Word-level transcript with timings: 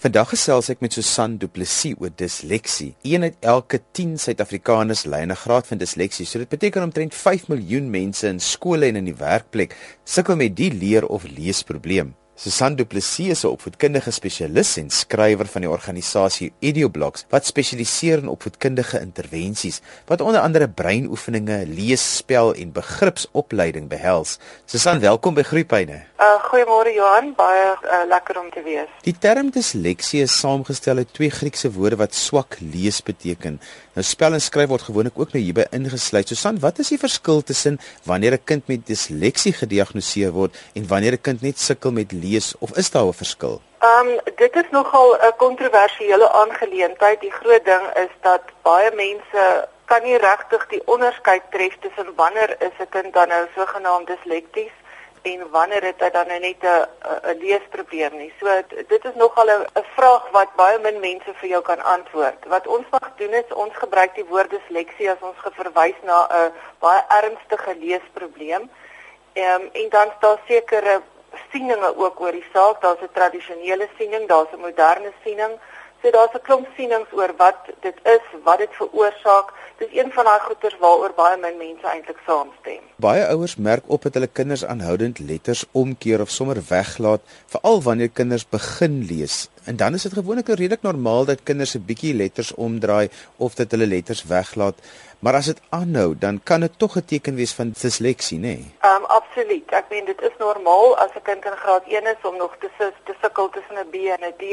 Vandag 0.00 0.30
gesels 0.32 0.70
ek 0.72 0.78
met 0.80 0.94
Susan 0.96 1.34
Du 1.36 1.44
Plessis 1.52 1.92
oor 2.00 2.08
disleksie. 2.16 2.94
Een 3.04 3.26
uit 3.26 3.34
elke 3.44 3.82
10 3.92 4.14
Suid-Afrikaners 4.22 5.02
ly 5.04 5.20
'n 5.26 5.36
graad 5.36 5.66
van 5.68 5.76
disleksie. 5.76 6.24
So 6.24 6.38
dit 6.38 6.48
beteken 6.48 6.82
omtrent 6.82 7.14
5 7.14 7.48
miljoen 7.48 7.90
mense 7.90 8.26
in 8.26 8.40
skole 8.40 8.86
en 8.86 8.96
in 8.96 9.04
die 9.04 9.14
werkplek 9.14 9.76
sukkel 10.04 10.36
met 10.36 10.56
die 10.56 10.72
leer 10.72 11.06
of 11.06 11.28
leesprobleem. 11.28 12.14
Susan 12.40 12.74
Du 12.74 12.86
Plessis 12.86 13.28
is 13.28 13.42
'n 13.44 13.52
opvoedkundige 13.52 14.10
spesialis 14.10 14.76
en 14.76 14.88
skrywer 14.90 15.46
van 15.46 15.60
die 15.60 15.70
organisasie 15.70 16.52
EduBlocks 16.60 17.26
wat 17.28 17.44
spesialiseer 17.44 18.22
in 18.22 18.32
opvoedkundige 18.32 19.00
intervensies 19.00 19.80
wat 20.06 20.20
onder 20.20 20.40
andere 20.40 20.68
breinoefeninge, 20.68 21.66
leesspel 21.66 22.54
en 22.54 22.72
begripsopleiding 22.72 23.88
behels. 23.88 24.38
Susan, 24.64 25.00
welkom 25.00 25.34
by 25.34 25.42
Groepyne. 25.42 26.00
Uh, 26.20 26.40
Goeiemôre 26.48 26.94
Johan, 26.94 27.34
baie 27.36 27.76
uh, 27.84 28.08
lekker 28.08 28.40
om 28.40 28.50
te 28.50 28.62
wees. 28.62 28.88
Die 29.02 29.18
term 29.18 29.50
disleksie 29.50 30.22
is 30.22 30.38
saamgestel 30.40 30.96
uit 30.96 31.12
twee 31.12 31.30
Griekse 31.30 31.72
woorde 31.72 31.96
wat 31.96 32.14
swak 32.14 32.56
lees 32.60 33.02
beteken. 33.02 33.60
Nou 33.90 34.04
spel 34.06 34.36
en 34.36 34.42
skryf 34.42 34.68
word 34.70 34.84
gewoonlik 34.86 35.16
ook 35.18 35.32
nou 35.34 35.40
hierby 35.42 35.64
ingesluit. 35.74 36.28
Susan, 36.30 36.60
wat 36.62 36.78
is 36.78 36.92
die 36.92 36.98
verskil 36.98 37.40
tussen 37.42 37.78
wanneer 38.06 38.36
'n 38.38 38.44
kind 38.44 38.68
met 38.68 38.86
disleksie 38.86 39.52
gediagnoseer 39.52 40.30
word 40.30 40.54
en 40.74 40.86
wanneer 40.86 41.12
'n 41.12 41.20
kind 41.20 41.42
net 41.42 41.58
sukkel 41.58 41.90
met 41.92 42.12
lees? 42.12 42.54
of 42.60 42.70
is 42.76 42.90
daar 42.90 43.06
'n 43.06 43.12
verskil? 43.12 43.60
Ehm 43.80 44.08
um, 44.08 44.20
dit 44.36 44.54
is 44.54 44.70
nogal 44.70 45.16
'n 45.16 45.36
kontroversiële 45.36 46.30
aangeleentheid. 46.30 47.20
Die 47.20 47.32
groot 47.32 47.64
ding 47.64 47.86
is 47.96 48.14
dat 48.20 48.42
baie 48.62 48.90
mense 48.94 49.68
kan 49.84 50.02
nie 50.02 50.18
regtig 50.18 50.66
die 50.68 50.82
onderskeid 50.86 51.42
tref 51.50 51.74
tussen 51.80 52.14
wanneer 52.16 52.50
is 52.58 52.76
'n 52.78 52.88
kind 52.88 53.12
dan 53.12 53.28
nou 53.28 53.46
sogenaamd 53.56 54.06
dislekties 54.06 54.74
en 55.22 55.50
wanneer 55.50 55.82
het 55.82 56.00
hy 56.00 56.10
dan 56.10 56.26
nou 56.26 56.38
net 56.40 56.62
'n 56.62 56.86
'n 57.30 57.38
leesprobleem 57.38 58.16
nie. 58.16 58.32
So 58.40 58.46
dit 58.88 59.04
is 59.04 59.14
nogal 59.14 59.46
'n 59.46 59.66
'n 59.80 59.84
vraag 59.96 60.30
wat 60.30 60.54
baie 60.56 60.78
min 60.78 61.00
mense 61.00 61.34
vir 61.34 61.48
jou 61.48 61.62
kan 61.62 61.82
antwoord. 61.82 62.44
Wat 62.46 62.66
ons 62.66 62.86
mag 62.90 63.12
doen 63.16 63.32
is 63.32 63.52
ons 63.52 63.74
gebruik 63.76 64.14
die 64.14 64.24
woord 64.24 64.50
disleksie 64.50 65.10
as 65.10 65.20
ons 65.20 65.38
geverwys 65.38 66.00
na 66.02 66.26
'n 66.30 66.52
baie 66.78 67.02
ernstige 67.08 67.74
leesprobleem. 67.78 68.70
Ehm 69.32 69.62
en 69.72 69.88
dan 69.88 70.08
staan 70.16 70.38
sekere 70.46 71.02
sieninge 71.50 71.96
ook 71.96 72.20
oor 72.20 72.32
die 72.32 72.46
saak. 72.52 72.80
Daar's 72.80 73.02
'n 73.02 73.12
tradisionele 73.12 73.88
siening, 73.98 74.28
daar's 74.28 74.52
'n 74.52 74.60
moderne 74.60 75.12
siening. 75.24 75.58
So 76.02 76.10
daar's 76.10 76.34
'n 76.34 76.44
klomp 76.46 76.66
sienings 76.76 77.12
oor 77.12 77.32
wat 77.36 77.60
dit 77.80 77.96
is, 78.02 78.24
wat 78.44 78.58
dit 78.58 78.72
veroorsaak. 78.72 79.48
Dis 79.78 79.92
een 79.92 80.12
van 80.12 80.24
daai 80.24 80.40
goeters 80.40 80.76
waaroor 80.78 81.12
baie 81.16 81.36
min 81.36 81.56
mense 81.56 81.86
eintlik 81.86 82.20
saamstem. 82.26 82.80
Baie 82.96 83.26
ouers 83.26 83.56
merk 83.56 83.84
op 83.86 84.02
dat 84.02 84.14
hulle 84.14 84.26
kinders 84.26 84.64
aanhoudend 84.64 85.18
letters 85.18 85.64
omkeer 85.72 86.20
of 86.20 86.30
sommer 86.30 86.62
weglaat, 86.68 87.20
veral 87.46 87.82
wanneer 87.82 88.08
kinders 88.08 88.48
begin 88.48 89.04
lees. 89.10 89.48
En 89.64 89.76
dan 89.76 89.94
is 89.94 90.02
dit 90.02 90.12
gewoonlik 90.12 90.48
redelik 90.48 90.82
normaal 90.82 91.24
dat 91.24 91.42
kinders 91.42 91.74
'n 91.74 91.84
bietjie 91.84 92.14
letters 92.14 92.54
omdraai 92.54 93.08
of 93.36 93.54
dat 93.54 93.70
hulle 93.70 93.86
letters 93.86 94.24
weglaat. 94.24 94.76
Maar 95.18 95.34
as 95.34 95.46
dit 95.46 95.60
aanhou, 95.68 96.14
dan 96.18 96.40
kan 96.42 96.60
dit 96.60 96.78
tog 96.78 96.96
'n 96.96 97.04
teken 97.04 97.34
wees 97.34 97.52
van 97.52 97.74
disleksie, 97.80 98.38
nê? 98.38 98.42
Nee? 98.42 98.74
Ehm 98.80 98.94
um, 98.96 99.04
absoluut. 99.04 99.70
Ek 99.70 99.84
meen 99.90 100.04
dit 100.04 100.20
is 100.22 100.36
normaal 100.38 100.96
as 100.96 101.10
'n 101.14 101.22
kind 101.22 101.44
in 101.44 101.56
graad 101.56 101.84
1 101.86 102.06
is 102.06 102.22
om 102.22 102.36
nog 102.36 102.56
te 102.60 102.68
te 103.04 103.14
sukkel 103.22 103.48
tussen 103.48 103.76
'n 103.78 103.90
B 103.90 103.94
en 103.94 104.24
'n 104.28 104.34
D, 104.36 104.44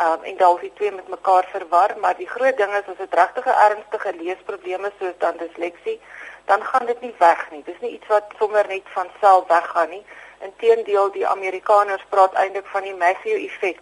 um, 0.00 0.22
en 0.22 0.36
dalk 0.36 0.60
die 0.60 0.72
twee 0.74 0.92
met 0.92 1.08
mekaar 1.08 1.46
verwar, 1.52 1.94
maar 2.00 2.16
die 2.16 2.28
groot 2.28 2.56
ding 2.56 2.72
is 2.74 2.88
as 2.90 2.96
dit 2.96 3.14
regtig 3.14 3.46
'n 3.46 3.60
ernstige 3.68 4.12
leesprobleme 4.20 4.92
soos 4.98 5.18
dan 5.18 5.36
disleksie, 5.36 6.00
dan 6.44 6.64
gaan 6.64 6.86
dit 6.86 7.00
nie 7.00 7.14
weg 7.18 7.50
nie. 7.50 7.62
Dis 7.64 7.80
nie 7.80 7.90
iets 7.90 8.06
wat 8.06 8.24
sommer 8.38 8.66
net 8.68 8.82
van 8.84 9.08
self 9.20 9.46
weggaan 9.48 9.90
nie. 9.90 10.04
Inteendeel, 10.40 11.10
die 11.12 11.26
Amerikaners 11.26 12.04
praat 12.08 12.34
eintlik 12.34 12.66
van 12.66 12.82
die 12.82 12.94
Matthew 12.94 13.44
effek 13.44 13.80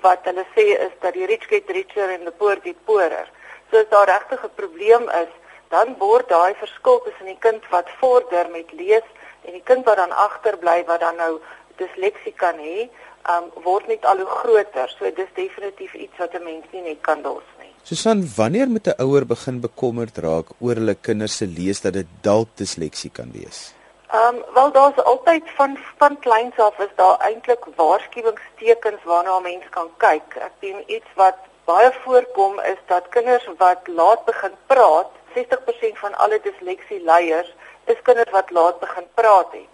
wat 0.00 0.24
hulle 0.24 0.44
sê 0.56 0.66
is 0.86 0.92
dat 1.00 1.14
die 1.16 1.26
rich 1.26 1.48
get 1.48 1.70
richer 1.70 2.10
and 2.12 2.24
the 2.24 2.32
poor 2.32 2.56
get 2.62 2.84
poorer. 2.84 3.28
So 3.70 3.78
as 3.78 3.88
daar 3.88 4.06
regtig 4.06 4.44
'n 4.44 4.54
probleem 4.54 5.08
is, 5.08 5.32
dan 5.68 5.94
word 5.98 6.28
daai 6.28 6.54
verskil 6.54 7.00
tussen 7.02 7.26
die 7.26 7.38
kind 7.38 7.62
wat 7.70 7.88
vorder 8.00 8.50
met 8.50 8.72
lees 8.72 9.06
en 9.44 9.52
die 9.52 9.62
kind 9.70 9.84
wat 9.84 9.96
dan 9.96 10.12
agterbly 10.12 10.84
wat 10.84 11.00
dan 11.00 11.16
nou 11.16 11.40
disleksie 11.76 12.32
kan 12.32 12.58
hê, 12.58 12.88
um, 13.32 13.50
word 13.64 13.88
net 13.88 14.04
al 14.04 14.16
hoe 14.22 14.32
groter. 14.40 14.88
So 14.98 15.10
dis 15.16 15.30
definitief 15.34 15.94
iets 15.94 16.16
wat 16.18 16.34
'n 16.34 16.44
mens 16.44 16.64
nie 16.72 16.82
net 16.82 17.00
kan 17.00 17.22
los 17.22 17.46
nie. 17.60 17.72
Susan, 17.82 18.24
wanneer 18.36 18.68
moet 18.68 18.86
'n 18.88 19.00
ouer 19.04 19.26
begin 19.26 19.60
bekommerd 19.60 20.18
raak 20.18 20.46
oor 20.60 20.74
hulle 20.74 20.94
kinders 20.94 21.36
se 21.36 21.46
lees 21.46 21.80
dat 21.80 21.92
dit 21.92 22.06
dalk 22.22 22.48
disleksie 22.56 23.10
kan 23.10 23.32
wees? 23.32 23.74
Ehm 24.10 24.34
um, 24.34 24.54
wel 24.54 24.70
daar's 24.72 24.98
altyd 25.12 25.42
van 25.56 25.78
van 25.98 26.18
kleins 26.18 26.56
af 26.56 26.78
is 26.78 26.94
daar 26.96 27.18
eintlik 27.18 27.64
waarskuwingstekens 27.76 29.02
waarna 29.04 29.38
'n 29.38 29.42
mens 29.42 29.64
kan 29.70 29.90
kyk. 29.96 30.28
Ek 30.36 30.52
sien 30.60 30.78
iets 30.86 31.10
wat 31.14 31.38
baie 31.64 31.92
voorkom 32.04 32.60
is 32.60 32.80
dat 32.86 33.08
kinders 33.08 33.48
wat 33.58 33.88
laat 33.88 34.24
begin 34.24 34.54
praat 34.66 35.10
60% 35.34 35.98
van 35.98 36.14
alle 36.14 36.40
disleksie 36.42 37.00
leiers 37.04 37.54
is 37.84 38.02
kinders 38.02 38.30
wat 38.30 38.50
laat 38.50 38.80
begin 38.80 39.06
praat 39.14 39.52
het. 39.52 39.73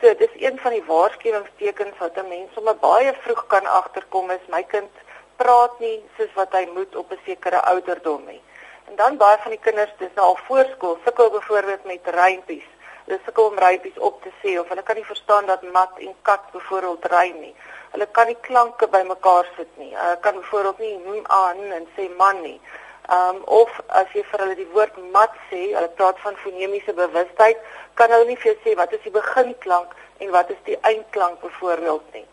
So 0.00 0.14
dis 0.14 0.34
een 0.38 0.58
van 0.62 0.70
die 0.70 0.84
waarskuwingstekens 0.86 1.98
wat 1.98 2.16
'n 2.16 2.28
mens 2.28 2.52
sommer 2.54 2.76
baie 2.76 3.12
vroeg 3.22 3.46
kan 3.46 3.66
agterkom 3.66 4.30
is 4.30 4.44
my 4.48 4.62
kind 4.62 4.90
praat 5.36 5.78
nie 5.80 6.04
soos 6.16 6.32
wat 6.34 6.52
hy 6.52 6.68
moet 6.74 6.96
op 6.96 7.10
'n 7.12 7.18
sekere 7.24 7.60
ouderdom 7.62 8.24
nie. 8.26 8.42
En 8.88 8.96
dan 8.96 9.16
baie 9.16 9.38
van 9.38 9.50
die 9.50 9.60
kinders 9.60 9.90
dis 9.98 10.14
nou 10.14 10.26
al 10.26 10.38
voorskool 10.46 10.98
sukkel 11.04 11.30
byvoorbeeld 11.30 11.84
met 11.84 12.06
rympies. 12.06 12.68
Hulle 13.04 13.20
sukkel 13.24 13.44
om 13.44 13.58
rympies 13.58 13.98
op 13.98 14.22
te 14.22 14.32
sê 14.42 14.58
of 14.60 14.68
hulle 14.68 14.82
kan 14.82 14.96
nie 14.96 15.04
verstaan 15.04 15.46
dat 15.46 15.62
mat 15.62 15.92
en 15.98 16.14
kat 16.22 16.50
byvoorbeeld 16.52 17.04
rym 17.04 17.40
nie. 17.40 17.54
Hulle 17.90 18.06
kan 18.06 18.26
nie 18.26 18.40
klanke 18.40 18.88
bymekaar 18.88 19.46
sit 19.56 19.76
nie. 19.76 19.96
Hulle 19.96 20.18
kan 20.20 20.34
byvoorbeeld 20.34 20.78
nie 20.78 20.98
hm 21.04 21.24
aan 21.26 21.72
en 21.72 21.88
sê 21.96 22.08
man 22.16 22.40
nie. 22.40 22.60
Um 23.08 23.42
of 23.44 23.70
as 23.86 24.08
jy 24.12 24.20
vir 24.30 24.42
hulle 24.42 24.54
die 24.58 24.68
woord 24.74 24.96
mat 25.12 25.36
sê, 25.48 25.60
hulle 25.72 25.88
praat 25.96 26.18
van 26.20 26.34
fonemiese 26.42 26.92
bewustheid, 26.92 27.60
kan 27.96 28.10
hulle 28.12 28.26
nie 28.28 28.36
vir 28.36 28.50
jou 28.50 28.56
sê 28.64 28.74
wat 28.76 28.92
is 28.92 29.00
die 29.06 29.12
beginklank 29.14 29.94
en 30.20 30.32
wat 30.34 30.50
is 30.52 30.58
die 30.66 30.76
eindklank 30.90 31.40
byvoorbeeld 31.40 32.10
nie. 32.12 32.26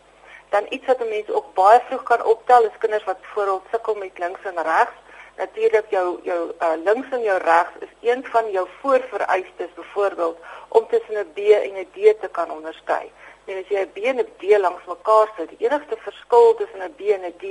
Dan 0.52 0.66
iets 0.70 0.86
wat 0.86 1.00
'n 1.00 1.08
mens 1.08 1.30
ook 1.30 1.54
baie 1.54 1.80
vroeg 1.88 2.02
kan 2.02 2.24
optel 2.24 2.68
is 2.68 2.78
kinders 2.78 3.04
wat 3.04 3.20
byvoorbeeld 3.20 3.62
sukkel 3.70 3.94
met 3.94 4.18
links 4.18 4.44
en 4.44 4.62
regs. 4.62 4.96
Natuurlik 5.36 5.86
jou 5.90 6.20
jou 6.22 6.52
uh, 6.60 6.76
links 6.84 7.08
en 7.10 7.22
jou 7.22 7.38
regs 7.38 7.74
is 7.80 7.94
een 8.00 8.26
van 8.26 8.50
jou 8.50 8.68
voorvereistes 8.80 9.72
byvoorbeeld 9.74 10.38
om 10.68 10.86
tussen 10.88 11.16
'n 11.18 11.32
B 11.34 11.38
en 11.38 11.74
'n 11.76 11.88
D 11.92 12.20
te 12.20 12.28
kan 12.28 12.50
onderskei. 12.50 13.12
En 13.44 13.56
as 13.58 13.68
jy 13.68 13.80
'n 13.80 13.92
B 13.92 13.96
en 13.96 14.18
'n 14.18 14.28
D 14.38 14.58
langs 14.58 14.84
mekaar 14.84 15.28
sit, 15.36 15.48
die 15.48 15.66
enigste 15.66 15.96
verskil 15.96 16.54
tussen 16.54 16.82
'n 16.82 16.94
B 16.96 17.00
en 17.00 17.24
'n 17.24 17.34
D 17.38 17.42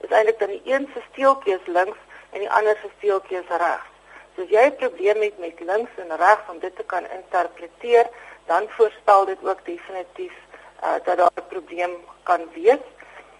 is 0.00 0.10
eintlik 0.10 0.38
dat 0.38 0.48
die 0.48 0.62
een 0.64 0.90
se 0.94 1.00
steeltjie 1.10 1.54
is 1.54 1.66
links 1.66 1.98
en 2.34 2.42
die 2.42 2.50
ander 2.50 2.78
steeltjie 2.98 3.38
is 3.38 3.52
regs. 3.62 3.90
So 4.34 4.42
as 4.42 4.50
jy 4.50 4.64
'n 4.66 4.76
probleem 4.82 5.20
het 5.22 5.38
met 5.38 5.60
links 5.60 5.94
en 6.02 6.16
regs 6.16 6.50
om 6.50 6.58
dit 6.58 6.76
te 6.76 6.84
kan 6.92 7.04
interpreteer, 7.18 8.06
dan 8.46 8.68
voorspel 8.76 9.24
dit 9.24 9.38
ook 9.42 9.64
definitief 9.64 10.34
uh, 10.82 10.98
dat 11.04 11.16
daar 11.16 11.30
'n 11.36 11.48
probleem 11.48 11.94
kan 12.22 12.42
wees. 12.54 12.84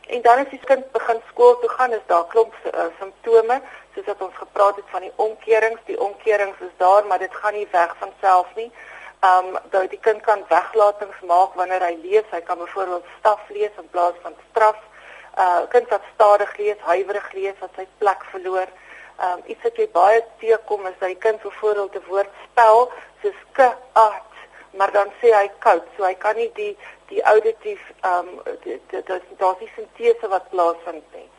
En 0.07 0.23
dan 0.23 0.39
as 0.39 0.51
die 0.51 0.61
kind 0.65 0.93
begin 0.93 1.21
skool 1.29 1.59
toe 1.59 1.69
gaan, 1.69 1.93
is 1.93 2.07
daar 2.07 2.27
klomp 2.27 2.55
uh, 2.65 2.85
simptome, 2.99 3.61
soos 3.95 4.05
wat 4.05 4.23
ons 4.23 4.37
gepraat 4.37 4.77
het 4.77 4.89
van 4.93 5.01
die 5.01 5.13
omkerings. 5.17 5.81
Die 5.85 6.01
omkerings 6.01 6.61
is 6.61 6.75
daar, 6.77 7.07
maar 7.07 7.19
dit 7.19 7.35
gaan 7.35 7.55
nie 7.55 7.69
weg 7.71 7.97
van 7.99 8.13
self 8.21 8.55
nie. 8.55 8.73
Um 9.25 9.57
dat 9.71 9.91
die 9.91 10.01
kind 10.01 10.21
kan 10.21 10.45
weglatings 10.49 11.21
maak 11.25 11.55
wanneer 11.55 11.81
hy 11.81 11.95
lees. 12.03 12.27
Hy 12.31 12.41
kan 12.41 12.59
byvoorbeeld 12.59 13.05
staf 13.19 13.41
lees 13.49 13.71
in 13.81 13.89
plaas 13.91 14.19
van 14.23 14.35
straf. 14.51 14.77
Uh 15.39 15.63
kind 15.69 15.89
wat 15.89 16.03
stadig 16.15 16.57
lees, 16.57 16.81
huiwerig 16.81 17.33
lees, 17.33 17.59
wat 17.61 17.71
sy 17.77 17.87
plek 17.99 18.25
verloor. 18.33 18.69
Um 19.23 19.43
iets 19.47 19.63
wat 19.63 19.77
jy 19.77 19.89
baie 19.93 20.25
teekom 20.39 20.87
is 20.87 20.99
dat 20.99 21.09
die 21.09 21.23
kind 21.27 21.43
byvoorbeeld 21.43 21.95
'n 21.95 22.09
woord 22.09 22.31
spel 22.51 22.91
soos 23.23 23.41
k 23.53 23.59
at, 23.93 24.33
maar 24.71 24.93
dan 24.93 25.13
sê 25.21 25.31
hy 25.31 25.51
koud, 25.59 25.85
so 25.97 26.05
hy 26.05 26.15
kan 26.15 26.37
nie 26.37 26.51
die 26.55 26.77
die 27.09 27.23
auditief 27.23 27.81
um 28.03 28.43
dit 28.65 29.07
daar's 29.39 29.61
nie 29.61 29.71
sintese 29.77 30.29
wat 30.29 30.49
plaasvind 30.51 31.05
nie. 31.15 31.31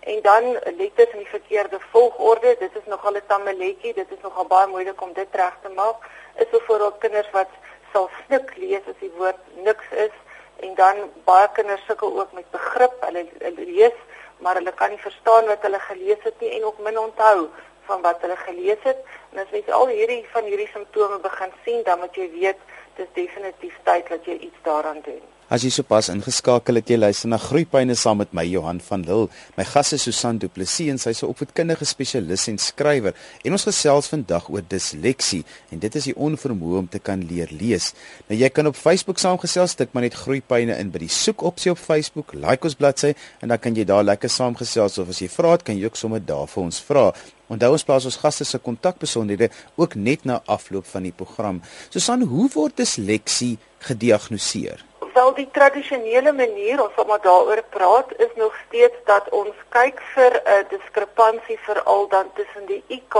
En 0.00 0.22
dan 0.22 0.52
letters 0.52 1.12
in 1.12 1.18
die 1.18 1.28
verkeerde 1.28 1.80
volgorde, 1.90 2.56
dit 2.58 2.76
is 2.76 2.86
nogal 2.86 3.14
'n 3.14 3.26
tammeletjie, 3.26 3.94
dit 3.94 4.10
is 4.10 4.22
nogal 4.22 4.46
baie 4.46 4.66
moeilik 4.66 5.00
om 5.02 5.12
dit 5.12 5.28
reg 5.32 5.56
te 5.62 5.68
maak. 5.68 6.08
Is 6.34 6.48
byvoorbeeld 6.50 6.98
kinders 6.98 7.30
wat 7.30 7.48
sal 7.92 8.10
snik 8.24 8.56
lees 8.56 8.86
as 8.88 8.98
die 8.98 9.12
woord 9.16 9.40
niks 9.54 9.90
is 9.90 10.16
en 10.56 10.74
dan 10.74 10.96
baie 11.24 11.48
kinders 11.52 11.84
sukkel 11.86 12.20
ook 12.20 12.32
met 12.32 12.50
begrip. 12.50 12.94
Hulle, 13.00 13.26
hulle 13.38 13.64
lees 13.64 13.98
maar 14.42 14.58
hulle 14.58 14.72
kan 14.72 14.90
nie 14.90 15.02
verstaan 15.02 15.46
wat 15.46 15.62
hulle 15.66 15.80
gelees 15.88 16.22
het 16.26 16.40
nie 16.40 16.50
en 16.56 16.64
ook 16.64 16.78
min 16.78 16.98
onthou 16.98 17.48
van 17.88 18.02
wat 18.02 18.20
hulle 18.20 18.36
gelees 18.36 18.82
het. 18.82 18.98
En 19.32 19.42
as 19.42 19.50
jy 19.54 19.62
al 19.70 19.88
hierdie 19.88 20.22
van 20.34 20.44
hierdie 20.50 20.70
simptome 20.72 21.18
begin 21.22 21.52
sien, 21.64 21.82
dan 21.86 21.98
moet 22.02 22.16
jy 22.16 22.28
weet 22.34 22.66
dis 22.96 23.14
definitief 23.18 23.78
tyd 23.88 24.08
dat 24.08 24.26
jy 24.28 24.36
iets 24.48 24.66
daaraan 24.66 25.00
doen. 25.06 25.22
As 25.52 25.60
jy 25.66 25.68
sopas 25.68 26.06
ingeskakel 26.08 26.78
het, 26.78 26.88
jy 26.88 26.96
luister 26.96 27.28
na 27.28 27.36
Groeipyne 27.36 27.92
saam 27.98 28.22
met 28.22 28.30
my 28.32 28.40
Johan 28.48 28.78
van 28.80 29.02
Lille. 29.04 29.26
My 29.58 29.66
gas 29.68 29.90
is 29.92 30.06
Susan 30.06 30.38
Du 30.40 30.46
Plessis 30.48 30.88
en 30.88 30.96
sy's 30.96 31.20
'n 31.22 31.28
opvoedkundige 31.28 31.84
spesialis 31.84 32.48
en 32.48 32.56
skrywer. 32.56 33.12
En 33.44 33.52
ons 33.52 33.66
gesels 33.68 34.08
vandag 34.08 34.48
oor 34.48 34.62
disleksie 34.66 35.44
en 35.70 35.78
dit 35.78 35.94
is 35.94 36.04
die 36.04 36.14
onvermoë 36.16 36.78
om 36.78 36.88
te 36.88 36.98
kan 36.98 37.20
leer 37.20 37.48
lees. 37.50 37.92
Nou 38.28 38.38
jy 38.40 38.48
kan 38.48 38.66
op 38.66 38.76
Facebook 38.76 39.18
saamgesels, 39.18 39.74
tik 39.74 39.92
maar 39.92 40.02
net 40.02 40.14
Groeipyne 40.14 40.78
in 40.78 40.90
by 40.90 40.98
die 40.98 41.08
soekopsie 41.08 41.70
op 41.70 41.78
Facebook, 41.78 42.32
like 42.32 42.64
ons 42.64 42.74
bladsy 42.74 43.14
en 43.42 43.48
dan 43.48 43.58
kan 43.58 43.74
jy 43.74 43.84
daar 43.84 44.04
lekker 44.04 44.30
saamgesels 44.30 44.98
of 44.98 45.08
as 45.08 45.18
jy 45.20 45.28
vra 45.28 45.50
het, 45.50 45.64
kan 45.64 45.76
jy 45.76 45.84
ook 45.84 45.96
sommer 45.96 46.20
daar 46.24 46.46
vir 46.46 46.62
ons 46.62 46.80
vra. 46.80 47.12
Onthou 47.48 47.72
ons 47.72 47.84
plaas 47.84 48.04
ons 48.04 48.16
gaste 48.16 48.44
se 48.44 48.58
kontakbesonderhede 48.58 49.50
ook 49.76 49.96
net 49.96 50.24
na 50.24 50.40
afloop 50.46 50.86
van 50.86 51.02
die 51.02 51.12
program. 51.12 51.60
Susan, 51.90 52.22
hoe 52.22 52.48
word 52.48 52.76
disleksie 52.76 53.58
gediagnoseer? 53.80 54.91
Wel 55.14 55.34
die 55.34 55.48
tradisionele 55.52 56.32
manier 56.32 56.82
ons 56.82 56.94
wat 56.94 57.06
maar 57.06 57.20
daaroor 57.20 57.62
praat 57.74 58.12
is 58.16 58.32
nog 58.34 58.54
steeds 58.66 58.96
dat 59.04 59.28
ons 59.28 59.54
kyk 59.68 60.00
vir 60.14 60.32
'n 60.36 60.48
uh, 60.54 60.68
diskrepansie 60.68 61.58
veral 61.68 62.08
dan 62.08 62.32
tussen 62.34 62.66
die 62.66 62.82
IQ 62.88 63.16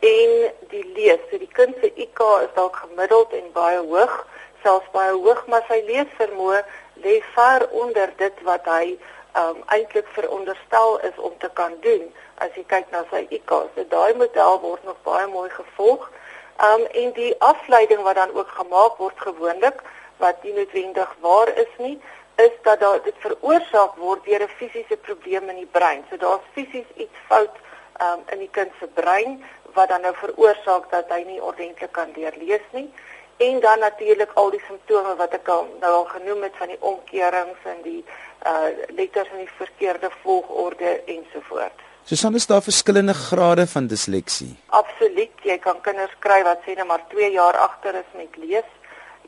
en 0.00 0.30
die 0.68 0.86
lees. 0.96 1.20
So 1.30 1.38
die 1.38 1.54
kind 1.58 1.74
se 1.80 1.92
IQ 1.94 2.20
is 2.44 2.52
dalk 2.54 2.76
gemiddeld 2.76 3.32
en 3.32 3.52
baie 3.52 3.78
hoog, 3.78 4.26
selfs 4.62 4.90
baie 4.92 5.12
hoog, 5.12 5.46
maar 5.46 5.64
sy 5.68 5.80
leesvermoë 5.86 6.64
lê 7.04 7.22
ver 7.34 7.68
onder 7.70 8.12
dit 8.16 8.42
wat 8.42 8.64
hy 8.64 8.98
um, 9.36 9.62
eintlik 9.66 10.06
veronderstel 10.06 11.00
is 11.00 11.16
om 11.16 11.32
te 11.38 11.50
kan 11.52 11.72
doen 11.80 12.12
as 12.34 12.50
jy 12.54 12.64
kyk 12.66 12.90
na 12.90 13.04
sy 13.10 13.26
IQ. 13.30 13.50
So 13.74 13.84
daai 13.88 14.14
model 14.14 14.60
word 14.60 14.84
nog 14.84 14.96
baie 15.02 15.26
mooi 15.26 15.50
gevolg. 15.50 16.10
Um 16.62 16.86
en 16.86 17.12
die 17.12 17.34
afleiding 17.38 18.02
wat 18.02 18.14
dan 18.14 18.34
ook 18.34 18.48
gemaak 18.48 18.96
word 18.96 19.18
gewoonlik 19.18 19.82
wat 20.16 20.42
nie 20.42 20.52
noodwendig 20.52 21.16
waar 21.20 21.48
is 21.58 21.72
nie, 21.78 22.00
is 22.36 22.54
dat 22.62 22.80
daar 22.80 23.02
dit 23.02 23.14
veroorsaak 23.18 23.96
word 23.96 24.24
deur 24.24 24.42
'n 24.42 24.56
fisiese 24.58 24.96
probleem 24.96 25.48
in 25.48 25.56
die 25.56 25.70
brein. 25.70 26.04
So 26.10 26.16
daar's 26.16 26.46
fisies 26.52 26.90
iets 26.96 27.18
fout 27.28 27.56
um, 28.02 28.20
in 28.32 28.38
die 28.38 28.50
kind 28.50 28.70
se 28.80 28.86
brein 28.86 29.44
wat 29.72 29.88
dan 29.88 30.00
nou 30.00 30.14
veroorsaak 30.14 30.90
dat 30.90 31.08
hy 31.08 31.22
nie 31.26 31.42
ordentlik 31.42 31.92
kan 31.92 32.10
leer 32.14 32.34
lees 32.38 32.66
nie. 32.72 32.92
En 33.36 33.60
dan 33.60 33.78
natuurlik 33.78 34.30
al 34.34 34.50
die 34.50 34.62
simptome 34.66 35.16
wat 35.16 35.32
ek 35.34 35.48
al 35.48 35.66
nou 35.80 35.92
al 35.92 36.04
genoem 36.04 36.42
het 36.42 36.56
van 36.56 36.68
die 36.68 36.80
omkeerings 36.80 37.58
en 37.64 37.82
die 37.82 38.04
uh 38.46 38.68
letters 38.88 39.30
in 39.32 39.38
die 39.38 39.54
verkeerde 39.56 40.10
volgorde 40.22 41.02
ensovoorts. 41.04 41.82
Susan, 42.04 42.34
is 42.34 42.46
daar 42.46 42.62
verskillende 42.62 43.14
grade 43.14 43.66
van 43.66 43.86
disleksie? 43.86 44.56
Absoluut. 44.66 45.32
Jy 45.42 45.58
kan 45.58 45.80
kinders 45.80 46.12
kry 46.18 46.42
wat 46.44 46.60
sê 46.66 46.74
net 46.76 46.86
maar 46.86 47.04
2 47.08 47.30
jaar 47.32 47.56
agter 47.56 47.94
is 47.94 48.10
met 48.12 48.36
lees 48.36 48.68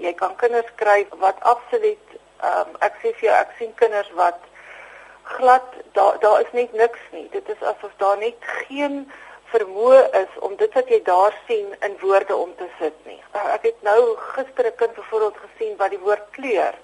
jy 0.02 0.12
kan 0.14 0.37
kinders 0.37 0.69
kry 0.82 1.06
wat 1.22 1.40
absoluut 1.40 2.16
ehm 2.40 2.69
um, 2.69 2.76
ek 2.84 2.98
sê 3.02 3.12
vir 3.16 3.28
jou 3.28 3.37
ek 3.37 3.54
sien 3.58 3.72
kinders 3.81 4.10
wat 4.19 4.40
glad 5.37 5.78
daar 5.93 6.19
daar 6.20 6.40
is 6.40 6.52
net 6.52 6.72
niks 6.72 7.00
nie. 7.12 7.28
Dit 7.31 7.48
is 7.48 7.62
asof 7.62 7.93
daar 7.96 8.19
net 8.19 8.37
geen 8.66 9.06
vermoë 9.52 10.02
is 10.22 10.38
om 10.46 10.56
dit 10.60 10.72
wat 10.75 10.88
jy 10.90 11.00
daar 11.06 11.34
sien 11.46 11.72
in 11.87 11.96
woorde 12.00 12.37
om 12.37 12.52
te 12.58 12.69
sit 12.78 12.96
nie. 13.06 13.20
Uh, 13.32 13.46
ek 13.54 13.69
het 13.70 13.82
nou 13.82 14.16
gister 14.34 14.66
'n 14.66 14.76
kind 14.76 14.94
byvoorbeeld 14.94 15.38
gesien 15.46 15.76
wat 15.76 15.90
die 15.90 16.04
woord 16.06 16.26
kleur, 16.31 16.75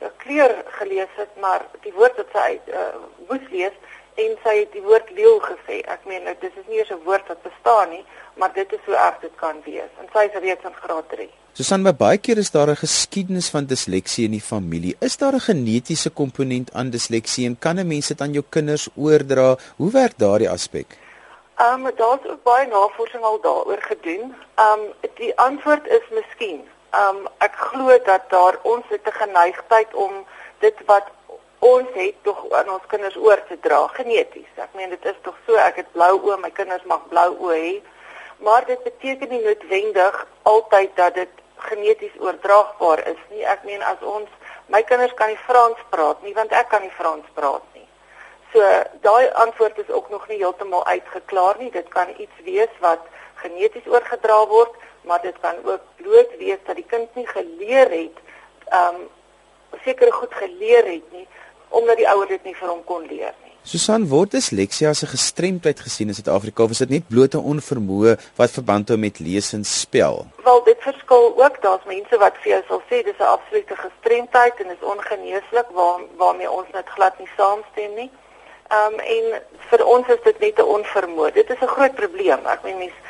'n 0.00 0.12
kleur 0.16 0.54
gelees 0.80 1.14
het, 1.16 1.32
maar 1.36 1.66
die 1.80 1.92
woord 1.92 2.16
wat 2.16 2.30
sy 2.32 2.60
uh, 2.66 2.94
moes 3.28 3.46
lees 3.50 3.76
en 4.24 4.38
sy 4.44 4.54
het 4.60 4.72
die 4.72 4.82
woord 4.82 5.10
leeu 5.16 5.38
gesê. 5.44 5.82
Ek 5.94 6.06
meen 6.10 6.24
dit 6.28 6.48
is 6.48 6.66
nie 6.68 6.78
eens 6.78 6.90
'n 6.90 7.04
woord 7.04 7.26
wat 7.28 7.42
bestaan 7.42 7.90
nie, 7.90 8.04
maar 8.34 8.52
dit 8.52 8.72
is 8.72 8.84
hoe 8.86 8.96
erg 8.96 9.18
dit 9.20 9.34
kan 9.36 9.56
wees. 9.64 9.92
En 10.00 10.08
sy 10.12 10.24
is 10.30 10.40
reeds 10.42 10.64
in 10.64 10.74
graad 10.74 11.08
3. 11.08 11.30
Susan, 11.52 11.82
by 11.82 11.92
baie 11.92 12.18
keer 12.18 12.38
is 12.38 12.50
daar 12.50 12.70
'n 12.70 12.76
geskiedenis 12.76 13.50
van 13.50 13.64
disleksie 13.66 14.24
in 14.24 14.30
die 14.30 14.48
familie. 14.52 14.96
Is 15.00 15.16
daar 15.16 15.34
'n 15.34 15.40
genetiese 15.40 16.10
komponent 16.10 16.72
aan 16.72 16.90
disleksie 16.90 17.46
en 17.46 17.58
kan 17.58 17.78
'n 17.78 17.86
mens 17.86 18.06
dit 18.06 18.20
aan 18.20 18.32
jou 18.32 18.44
kinders 18.48 18.88
oordra? 18.96 19.56
Hoe 19.76 19.90
werk 19.90 20.18
daardie 20.18 20.50
aspek? 20.50 20.86
Ehm 21.56 21.86
um, 21.86 21.92
daar's 21.96 22.26
ook 22.26 22.42
baie 22.42 22.66
navorsing 22.66 23.22
al 23.22 23.40
daaroor 23.40 23.82
gedoen. 23.82 24.34
Ehm 24.54 24.80
um, 24.80 25.10
die 25.14 25.38
antwoord 25.38 25.86
is 25.86 26.06
miskien. 26.10 26.60
Ehm 26.90 27.16
um, 27.16 27.28
ek 27.38 27.54
glo 27.54 27.98
dat 28.04 28.22
daar 28.28 28.58
ons 28.62 28.84
het 28.88 29.06
'n 29.06 29.18
geneigtheid 29.24 29.94
om 29.94 30.12
dit 30.58 30.74
wat 30.86 31.06
ons 31.58 31.88
het 31.94 32.14
tog 32.22 32.44
aan 32.54 32.70
ons 32.70 32.86
kinders 32.86 33.16
oor 33.16 33.40
te 33.48 33.58
dra 33.60 33.80
geneties. 33.96 34.50
Ek 34.56 34.74
meen 34.78 34.90
dit 34.94 35.04
is 35.10 35.16
tog 35.22 35.36
so 35.46 35.58
ek 35.58 35.82
het 35.82 35.92
blou 35.92 36.14
oë, 36.20 36.38
my 36.42 36.50
kinders 36.54 36.84
mag 36.86 37.06
blou 37.10 37.30
oë 37.48 37.58
hê. 37.58 37.72
Maar 38.44 38.66
dit 38.66 38.82
beteken 38.84 39.32
nie 39.34 39.42
noodwendig 39.42 40.18
altyd 40.46 40.94
dat 40.96 41.14
dit 41.14 41.32
geneties 41.68 42.14
oordraagbaar 42.22 43.02
is 43.10 43.22
nie. 43.32 43.42
Ek 43.42 43.64
meen 43.66 43.82
as 43.82 44.02
ons 44.06 44.30
my 44.70 44.82
kinders 44.86 45.14
kan 45.18 45.32
nie 45.32 45.40
Frans 45.46 45.80
praat 45.90 46.22
nie 46.22 46.34
want 46.36 46.52
ek 46.54 46.70
kan 46.70 46.84
nie 46.84 46.94
Frans 46.94 47.26
praat 47.34 47.64
nie. 47.74 47.86
So 48.52 48.64
daai 49.02 49.28
antwoord 49.44 49.78
is 49.82 49.90
ook 49.90 50.10
nog 50.14 50.28
nie 50.28 50.38
heeltemal 50.38 50.86
uitgeklaar 50.86 51.58
nie. 51.58 51.72
Dit 51.74 51.88
kan 51.92 52.14
iets 52.16 52.44
wees 52.46 52.80
wat 52.84 53.02
geneties 53.42 53.86
oorgedra 53.90 54.38
word, 54.46 54.74
maar 55.02 55.22
dit 55.22 55.34
kan 55.42 55.58
ook 55.64 55.82
bloot 55.96 56.32
wees 56.38 56.62
dat 56.66 56.78
die 56.78 56.86
kind 56.86 57.14
nie 57.14 57.26
geleer 57.26 57.90
het 57.90 58.26
um 58.78 59.08
sekere 59.84 60.12
goed 60.12 60.32
geleer 60.34 60.86
het 60.86 61.12
nie 61.12 61.26
omdat 61.68 61.96
die 61.96 62.08
ouer 62.08 62.28
dit 62.28 62.44
nie 62.44 62.54
vir 62.54 62.68
hom 62.68 62.84
kon 62.84 63.06
leer 63.06 63.34
nie. 63.42 63.48
Susan, 63.68 64.06
word 64.08 64.32
disleksie 64.32 64.86
as 64.88 65.02
'n 65.02 65.12
gestremdheid 65.12 65.80
gesien 65.80 66.08
in 66.08 66.14
Suid-Afrika 66.14 66.62
of 66.62 66.70
is 66.70 66.78
dit 66.78 66.90
net 66.90 67.08
blote 67.08 67.38
onvermoë 67.38 68.16
wat 68.36 68.50
verband 68.50 68.88
hou 68.88 68.98
met 68.98 69.18
lees 69.18 69.52
en 69.52 69.64
spel? 69.64 70.26
Wel, 70.44 70.62
dit 70.64 70.80
verskil 70.80 71.34
ook. 71.36 71.62
Daar's 71.62 71.84
mense 71.84 72.16
wat 72.18 72.34
vir 72.42 72.52
jou 72.52 72.62
sal 72.68 72.82
sê 72.88 73.02
dis 73.04 73.20
'n 73.20 73.34
absolute 73.36 73.76
gestremdheid 73.76 74.54
en 74.60 74.70
is 74.70 74.88
ongeneeslik 74.94 75.68
waar 75.72 76.00
waarmee 76.16 76.50
ons 76.50 76.70
net 76.72 76.88
glad 76.88 77.18
nie 77.18 77.30
saamstem 77.36 77.94
nie. 77.94 78.10
Ehm 78.68 78.94
um, 78.94 78.98
en 79.00 79.24
vir 79.70 79.84
ons 79.84 80.06
is 80.08 80.22
dit 80.24 80.38
net 80.38 80.58
'n 80.58 80.72
onvermoë. 80.76 81.32
Dit 81.32 81.50
is 81.50 81.60
'n 81.60 81.74
groot 81.76 81.94
probleem. 81.94 82.40
Ek 82.46 82.62
meen 82.62 82.78
mense 82.78 83.00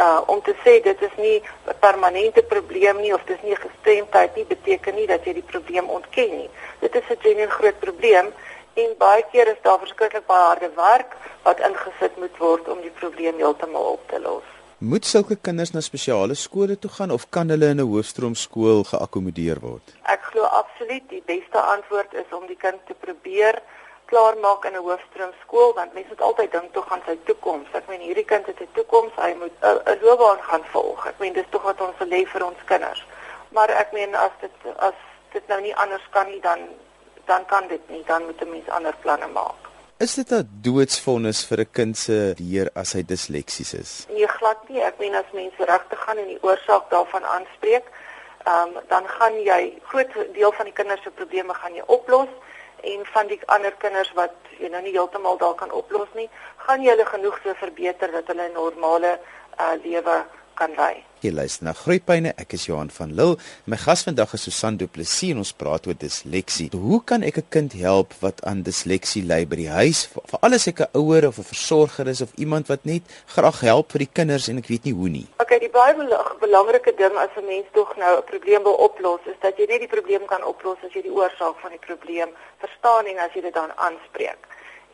uh 0.00 0.20
om 0.26 0.42
te 0.42 0.54
sê 0.64 0.82
dit 0.82 1.02
is 1.02 1.16
nie 1.16 1.42
'n 1.66 1.78
permanente 1.80 2.42
probleem 2.42 3.00
nie 3.00 3.14
of 3.14 3.24
dis 3.24 3.42
nie 3.42 3.52
'n 3.52 3.66
gestremdheid 3.66 4.36
nie 4.36 4.44
beteken 4.44 4.94
nie 4.94 5.06
dat 5.06 5.24
jy 5.24 5.32
die 5.32 5.50
probleem 5.52 5.88
ontken 5.88 6.30
nie. 6.36 6.50
Dit 6.80 6.94
is 6.94 7.02
'n 7.10 7.20
genuine 7.20 7.50
groot 7.50 7.78
probleem 7.78 8.32
en 8.74 8.94
baie 8.98 9.24
keer 9.32 9.48
is 9.48 9.62
daar 9.62 9.78
verskriklik 9.78 10.26
baie 10.26 10.46
harde 10.46 10.70
werk 10.74 11.16
wat 11.42 11.60
ingesit 11.60 12.16
moet 12.16 12.36
word 12.38 12.68
om 12.68 12.80
die 12.80 12.96
probleem 13.00 13.36
heeltemal 13.36 13.84
op 13.96 14.08
te 14.08 14.20
los. 14.20 14.44
Moet 14.78 15.06
sulke 15.08 15.36
kinders 15.36 15.70
na 15.72 15.80
spesiale 15.80 16.34
skole 16.34 16.74
toe 16.78 16.90
gaan 16.90 17.10
of 17.10 17.30
kan 17.30 17.48
hulle 17.48 17.68
in 17.72 17.80
'n 17.80 17.88
hoofstroomskool 17.92 18.84
geakkommodeer 18.84 19.60
word? 19.60 19.94
Ek 20.04 20.22
glo 20.30 20.42
absoluut 20.42 21.08
die 21.08 21.22
beste 21.26 21.60
antwoord 21.60 22.12
is 22.14 22.28
om 22.30 22.46
die 22.46 22.56
kind 22.56 22.76
te 22.86 22.94
probeer 22.94 23.62
klaarmaak 24.10 24.64
in 24.64 24.74
'n 24.74 24.86
hoofstroomskool 24.86 25.74
want 25.74 25.94
mense 25.94 26.08
moet 26.08 26.26
altyd 26.28 26.52
dink 26.52 26.72
toe 26.72 26.82
gaan 26.82 27.02
sy 27.06 27.18
toekoms. 27.24 27.68
Ek 27.72 27.88
meen 27.88 28.00
hierdie 28.00 28.24
kind 28.24 28.46
het 28.46 28.60
'n 28.60 28.68
toekoms, 28.72 29.12
hy 29.16 29.34
moet 29.42 29.56
'n 29.62 29.98
loopbaan 30.02 30.42
gaan 30.42 30.64
volg. 30.72 31.06
Ek 31.06 31.18
meen 31.18 31.32
dis 31.32 31.50
tog 31.50 31.62
wat 31.62 31.80
ons 31.80 31.98
wil 31.98 32.08
hê 32.08 32.26
vir 32.26 32.46
ons 32.46 32.64
kinders. 32.64 33.04
Maar 33.48 33.68
ek 33.68 33.92
meen 33.92 34.14
as 34.14 34.34
dit 34.40 34.56
as 34.78 34.98
dit 35.32 35.48
nou 35.48 35.60
nie 35.60 35.76
anders 35.76 36.06
kan 36.10 36.26
nie 36.26 36.40
dan 36.40 36.58
dan 37.26 37.44
kan 37.46 37.68
dit 37.68 37.88
nie, 37.88 38.04
dan 38.06 38.24
moet 38.24 38.40
'n 38.40 38.50
mens 38.50 38.68
ander 38.68 38.94
planne 39.02 39.26
maak. 39.26 39.60
Is 39.98 40.14
dit 40.14 40.30
'n 40.32 40.48
doodsvonnis 40.62 41.46
vir 41.48 41.58
'n 41.60 41.70
kind 41.72 41.96
se 41.96 42.34
leer 42.38 42.70
as 42.74 42.92
hy 42.92 43.02
disleksies 43.02 43.74
is? 43.74 44.06
Nee, 44.08 44.28
glad 44.28 44.68
nie. 44.68 44.82
Ek 44.82 44.98
meen 44.98 45.14
as 45.14 45.30
mense 45.32 45.64
regtig 45.64 45.98
gaan 46.04 46.18
en 46.18 46.26
die 46.26 46.42
oorsaak 46.42 46.90
daarvan 46.90 47.24
aanspreek, 47.24 47.84
ehm 48.44 48.76
um, 48.76 48.82
dan 48.88 49.08
gaan 49.08 49.40
jy 49.42 49.78
groot 49.82 50.12
deel 50.32 50.52
van 50.52 50.64
die 50.64 50.74
kinders 50.74 51.02
se 51.02 51.10
probleme 51.10 51.54
gaan 51.54 51.74
jy 51.74 51.82
oplos 51.86 52.28
en 52.82 53.06
van 53.12 53.26
die 53.26 53.40
ander 53.46 53.72
kinders 53.72 54.12
wat 54.12 54.34
jy 54.58 54.68
nou 54.68 54.82
nie 54.82 54.92
heeltemal 54.92 55.38
daar 55.38 55.54
kan 55.54 55.72
oplos 55.72 56.08
nie, 56.14 56.28
gaan 56.56 56.82
jy 56.82 56.90
hulle 56.90 57.06
genoeg 57.06 57.38
so 57.42 57.54
verbeter 57.54 58.12
dat 58.12 58.26
hulle 58.26 58.48
'n 58.48 58.52
normale 58.52 59.18
uh, 59.60 59.74
lewe 59.82 60.24
kan 60.54 60.72
lei. 60.76 61.04
Jy 61.26 61.32
luister 61.34 61.66
na 61.66 61.72
Groepyne. 61.74 62.30
Ek 62.38 62.52
is 62.54 62.68
Johan 62.68 62.90
van 62.94 63.10
Lille. 63.18 63.34
My 63.66 63.78
gas 63.82 64.04
vandag 64.06 64.36
is 64.36 64.44
Susan 64.46 64.76
Du 64.78 64.86
Plessis 64.86 65.32
en 65.34 65.40
ons 65.42 65.50
praat 65.58 65.88
oor 65.88 65.96
disleksie. 65.98 66.68
Hoe 66.70 67.00
kan 67.02 67.24
ek 67.26 67.38
'n 67.38 67.48
kind 67.50 67.72
help 67.72 68.14
wat 68.22 68.38
aan 68.46 68.62
disleksie 68.62 69.24
ly 69.26 69.42
by 69.44 69.56
die 69.56 69.68
huis? 69.68 70.06
Veral 70.06 70.54
as 70.54 70.68
ek 70.68 70.80
'n 70.80 70.94
ouer 70.94 71.26
of 71.26 71.38
'n 71.38 71.50
versorger 71.50 72.06
is 72.06 72.20
of 72.20 72.30
iemand 72.38 72.68
wat 72.68 72.84
net 72.84 73.02
graag 73.26 73.60
help 73.60 73.90
vir 73.90 74.06
die 74.06 74.12
kinders 74.12 74.48
en 74.48 74.58
ek 74.58 74.68
weet 74.68 74.84
nie 74.84 74.94
hoe 74.94 75.08
nie. 75.08 75.26
Okay, 75.42 75.58
die 75.58 75.68
baie 75.68 75.94
belangrike 76.38 76.94
ding 76.94 77.16
as 77.16 77.34
'n 77.36 77.46
mens 77.46 77.66
tog 77.72 77.96
nou 77.96 78.18
'n 78.18 78.24
probleem 78.24 78.62
wil 78.62 78.78
oplos, 78.88 79.20
is 79.26 79.40
dat 79.40 79.56
jy 79.58 79.66
net 79.66 79.80
die 79.80 79.94
probleem 79.96 80.26
kan 80.26 80.44
oplos 80.44 80.78
as 80.86 80.92
jy 80.92 81.02
die 81.02 81.16
oorsaak 81.20 81.58
van 81.58 81.70
die 81.70 81.86
probleem 81.88 82.30
verstaan 82.58 83.06
en 83.06 83.18
as 83.18 83.32
jy 83.34 83.40
dit 83.40 83.54
dan 83.54 83.72
aanspreek. 83.76 84.38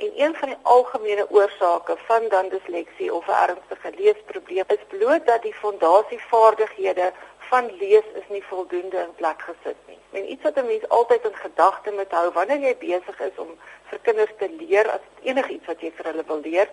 En 0.02 0.12
een 0.16 0.34
van 0.34 0.48
die 0.48 0.56
algemene 0.62 1.26
oorsake 1.30 1.96
van 1.96 2.28
dan 2.28 2.48
disleksie 2.48 3.14
of 3.14 3.26
'n 3.26 3.42
ernstige 3.48 3.90
leesprobleem 3.98 4.64
is 4.66 4.84
bloot 4.88 5.26
dat 5.26 5.42
die 5.42 5.54
fondasievaardighede 5.54 7.12
van 7.38 7.76
lees 7.76 8.08
is 8.20 8.28
nie 8.28 8.44
voldoende 8.44 8.98
in 8.98 9.14
plek 9.14 9.42
gesit 9.42 9.76
nie. 9.86 9.98
En 10.10 10.30
iets 10.32 10.42
wat 10.42 10.56
'n 10.56 10.66
mens 10.66 10.88
altyd 10.88 11.24
in 11.24 11.36
gedagte 11.36 11.90
moet 11.90 12.10
hou 12.10 12.32
wanneer 12.32 12.58
jy 12.58 12.76
besig 12.76 13.20
is 13.20 13.36
om 13.36 13.50
vir 13.88 13.98
kinders 14.02 14.34
te 14.38 14.48
leer 14.50 14.90
as 14.90 15.04
enigiets 15.22 15.66
wat 15.66 15.80
jy 15.80 15.92
vir 15.96 16.04
hulle 16.04 16.24
wil 16.26 16.40
leer, 16.40 16.68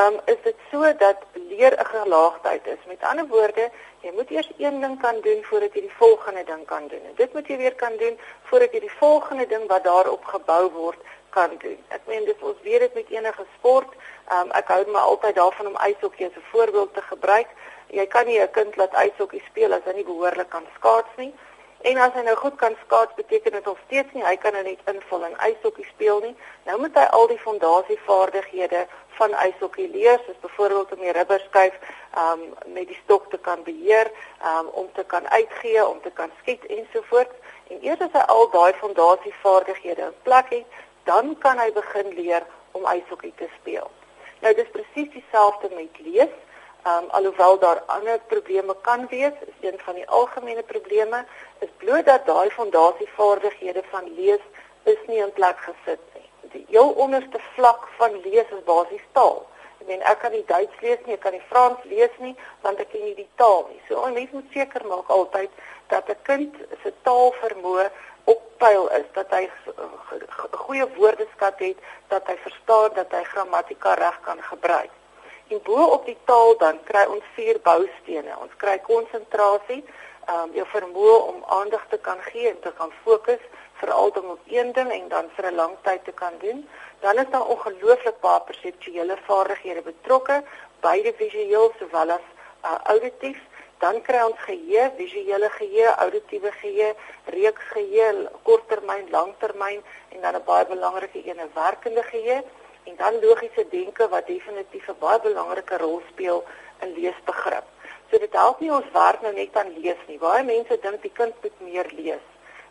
um, 0.00 0.20
is 0.24 0.40
dit 0.42 0.56
so 0.70 0.94
dat 0.96 1.18
leer 1.32 1.74
'n 1.78 1.84
gelaagdheid 1.84 2.66
is. 2.66 2.78
Met 2.86 3.02
ander 3.02 3.26
woorde, 3.26 3.70
jy 4.00 4.10
moet 4.12 4.30
eers 4.30 4.50
een 4.58 4.80
ding 4.80 5.00
kan 5.00 5.20
doen 5.20 5.44
voordat 5.44 5.74
jy 5.74 5.80
die 5.80 5.96
volgende 5.96 6.44
ding 6.44 6.64
kan 6.66 6.88
doen. 6.88 7.04
En 7.04 7.14
dit 7.14 7.32
moet 7.32 7.46
jy 7.46 7.56
weer 7.56 7.74
kan 7.74 7.96
doen 7.96 8.18
voordat 8.42 8.72
jy 8.72 8.80
die 8.80 8.96
volgende 8.98 9.46
ding 9.46 9.66
wat 9.66 9.84
daarop 9.84 10.24
gebou 10.24 10.70
word 10.70 10.98
kan 11.30 11.50
doen. 11.58 11.78
Ek 11.88 12.00
meen 12.06 12.24
dis 12.24 12.40
ons 12.40 12.62
weet 12.62 12.80
dit 12.80 12.94
met 12.94 13.10
enige 13.10 13.44
sport. 13.58 13.88
Um, 14.32 14.50
ek 14.50 14.68
hou 14.68 14.84
my 14.86 14.98
altyd 14.98 15.34
daarvan 15.34 15.66
om 15.66 15.76
ijshokkie 15.76 16.26
as 16.26 16.36
'n 16.36 16.50
voorbeeld 16.50 16.94
te 16.94 17.02
gebruik. 17.02 17.48
Jy 17.86 18.06
kan 18.06 18.26
nie 18.26 18.40
'n 18.40 18.50
kind 18.50 18.76
laat 18.76 18.92
ijshokkie 18.92 19.42
speel 19.46 19.72
as 19.72 19.84
hy 19.84 19.92
nie 19.92 20.04
behoorlik 20.04 20.48
kan 20.48 20.66
skaats 20.76 21.16
nie. 21.16 21.34
En 21.82 21.98
as 21.98 22.12
hy 22.14 22.22
nou 22.22 22.36
goed 22.38 22.54
kan 22.60 22.76
skaats, 22.84 23.14
beteken 23.14 23.52
dit 23.52 23.64
nog 23.64 23.78
steeds 23.86 24.12
nie 24.14 24.22
hy 24.24 24.36
kan 24.36 24.54
nou 24.54 24.62
net 24.62 24.82
invul 24.90 25.24
en 25.26 25.38
ijshokkie 25.48 25.86
speel 25.88 26.20
nie. 26.22 26.34
Nou 26.68 26.78
moet 26.78 26.94
hy 26.94 27.06
al 27.18 27.26
die 27.26 27.38
fondasievaardighede 27.42 28.84
van 29.18 29.34
ijshokkie 29.34 29.88
leer, 29.90 30.20
soos 30.26 30.38
byvoorbeeld 30.44 30.92
om 30.94 31.02
die 31.02 31.14
rubberskuif 31.16 31.74
um 32.22 32.44
met 32.76 32.86
die 32.86 32.98
stok 33.02 33.26
te 33.30 33.38
kan 33.48 33.64
beheer, 33.66 34.10
um 34.52 34.70
om 34.82 34.92
te 34.94 35.04
kan 35.14 35.26
uitgee, 35.28 35.86
om 35.86 35.98
te 36.06 36.10
kan 36.10 36.30
skiet 36.42 36.66
ensovoorts. 36.66 37.34
En 37.70 37.82
eers 37.82 38.06
as 38.06 38.14
hy 38.14 38.24
al 38.36 38.48
daai 38.54 38.72
fondasievaardighede 38.78 40.06
in 40.06 40.16
plek 40.22 40.54
het, 40.54 40.78
dan 41.10 41.34
kan 41.38 41.58
hy 41.58 41.72
begin 41.74 42.14
leer 42.14 42.46
om 42.78 42.86
ijshokkie 42.86 43.34
te 43.36 43.50
speel. 43.58 43.90
Nou 44.40 44.54
dis 44.54 44.70
presies 44.70 45.10
dieselfde 45.18 45.74
met 45.74 45.98
lees. 46.06 46.34
Um 46.84 47.04
alhoewel 47.10 47.58
daar 47.58 47.82
ander 47.86 48.18
probleme 48.26 48.76
kan 48.80 49.06
wees, 49.06 49.32
is 49.40 49.70
een 49.70 49.78
van 49.78 49.94
die 49.94 50.08
algemene 50.08 50.62
probleme 50.62 51.24
is 51.58 51.68
bloot 51.76 52.04
dat 52.06 52.26
daai 52.26 52.50
fondasievaardighede 52.50 53.82
van 53.90 54.14
lees 54.14 54.40
is 54.82 54.98
nie 55.06 55.18
in 55.18 55.32
plek 55.32 55.58
gesit 55.58 56.00
nie. 56.14 56.28
Die 56.52 56.64
heel 56.68 56.88
onderste 56.88 57.38
vlak 57.54 57.86
van 57.98 58.20
lees 58.24 58.50
is 58.56 58.64
basies 58.64 59.04
taal. 59.12 59.46
Ek 59.78 59.86
meen 59.86 60.02
ek 60.02 60.18
kan 60.24 60.34
nie 60.34 60.42
Duits 60.46 60.80
lees 60.80 60.98
nie, 61.06 61.14
ek 61.14 61.22
kan 61.22 61.36
nie 61.36 61.44
Frans 61.50 61.84
lees 61.90 62.16
nie 62.18 62.34
want 62.66 62.82
ek 62.82 62.90
ken 62.90 63.04
nie 63.06 63.14
die 63.14 63.30
taal 63.42 63.62
nie. 63.68 63.78
So 63.88 64.02
'n 64.06 64.18
mens 64.18 64.30
moet 64.30 64.50
seker 64.52 64.86
maak 64.86 65.08
altyd 65.18 65.50
dat 65.86 66.10
'n 66.10 66.18
kind 66.22 66.56
se 66.82 66.92
taalvermoë 67.02 67.90
op 68.24 68.42
pyl 68.58 68.88
is, 68.98 69.06
dat 69.12 69.30
hy 69.30 69.44
'n 69.46 70.58
goeie 70.64 70.86
woordeskat 70.96 71.58
het, 71.58 71.78
dat 72.08 72.26
hy 72.26 72.36
verstaan 72.36 72.90
dat 72.94 73.10
hy 73.10 73.22
grammatika 73.22 73.94
reg 73.94 74.20
kan 74.20 74.42
gebruik. 74.42 74.90
En 75.52 75.60
bo 75.62 75.84
op 75.84 76.06
die 76.08 76.16
taal 76.24 76.54
dan 76.58 76.78
kry 76.88 77.02
ons 77.14 77.24
vier 77.36 77.58
boustene. 77.66 78.36
Ons 78.40 78.52
kry 78.62 78.78
konsentrasie, 78.86 79.82
ehm 79.82 80.44
um, 80.44 80.54
jou 80.56 80.64
vermoë 80.70 81.16
om 81.32 81.42
aandag 81.56 81.82
te 81.90 81.98
kan 82.06 82.20
gee 82.28 82.46
en 82.50 82.60
te 82.64 82.72
kan 82.78 82.92
fokus 83.02 83.42
veral 83.80 84.12
dan 84.16 84.30
op 84.34 84.46
een 84.46 84.72
ding 84.78 84.92
en 84.96 85.08
dan 85.08 85.28
vir 85.36 85.46
'n 85.50 85.54
lang 85.54 85.74
tyd 85.88 86.04
te 86.04 86.14
kan 86.20 86.38
doen. 86.44 86.68
Dan 87.00 87.18
is 87.22 87.28
daar 87.34 87.46
ongelooflik 87.54 88.20
baie 88.20 88.40
perseptuele 88.40 89.16
vaardighede 89.26 89.82
betrokke, 89.82 90.42
beide 90.80 91.12
visueel 91.20 91.72
sowel 91.78 92.10
as 92.16 92.26
uh, 92.64 92.78
auditief. 92.94 93.40
Dan 93.78 94.02
kry 94.02 94.22
ons 94.30 94.40
geheue, 94.48 94.90
visuele 94.96 95.50
geheue, 95.50 95.94
auditiewe 96.04 96.52
geheue, 96.52 96.94
reeks 97.24 97.64
geheue, 97.74 98.30
korttermyn, 98.42 99.10
langtermyn 99.10 99.80
en 100.08 100.20
dan 100.20 100.34
'n 100.34 100.44
baie 100.44 100.66
belangrike 100.66 101.20
een, 101.28 101.40
'n 101.40 101.50
werkende 101.54 102.02
geheue 102.02 102.42
en 102.84 102.96
dan 102.96 103.20
logiese 103.24 103.66
denke 103.70 104.08
wat 104.08 104.26
definitief 104.26 104.88
'n 104.88 104.98
baie 104.98 105.20
belangrike 105.20 105.76
rol 105.76 106.02
speel 106.10 106.44
in 106.80 106.92
leesbegrip. 106.98 107.64
So 108.10 108.18
dit 108.18 108.32
help 108.32 108.60
nie 108.60 108.72
ons 108.72 108.90
werk 108.92 109.22
nou 109.22 109.32
net 109.32 109.56
aan 109.56 109.72
lees 109.78 110.00
nie. 110.06 110.18
Baie 110.18 110.42
mense 110.44 110.76
dink 110.82 111.02
die 111.02 111.14
kind 111.20 111.34
moet 111.42 111.60
meer 111.60 111.88
lees. 111.96 112.24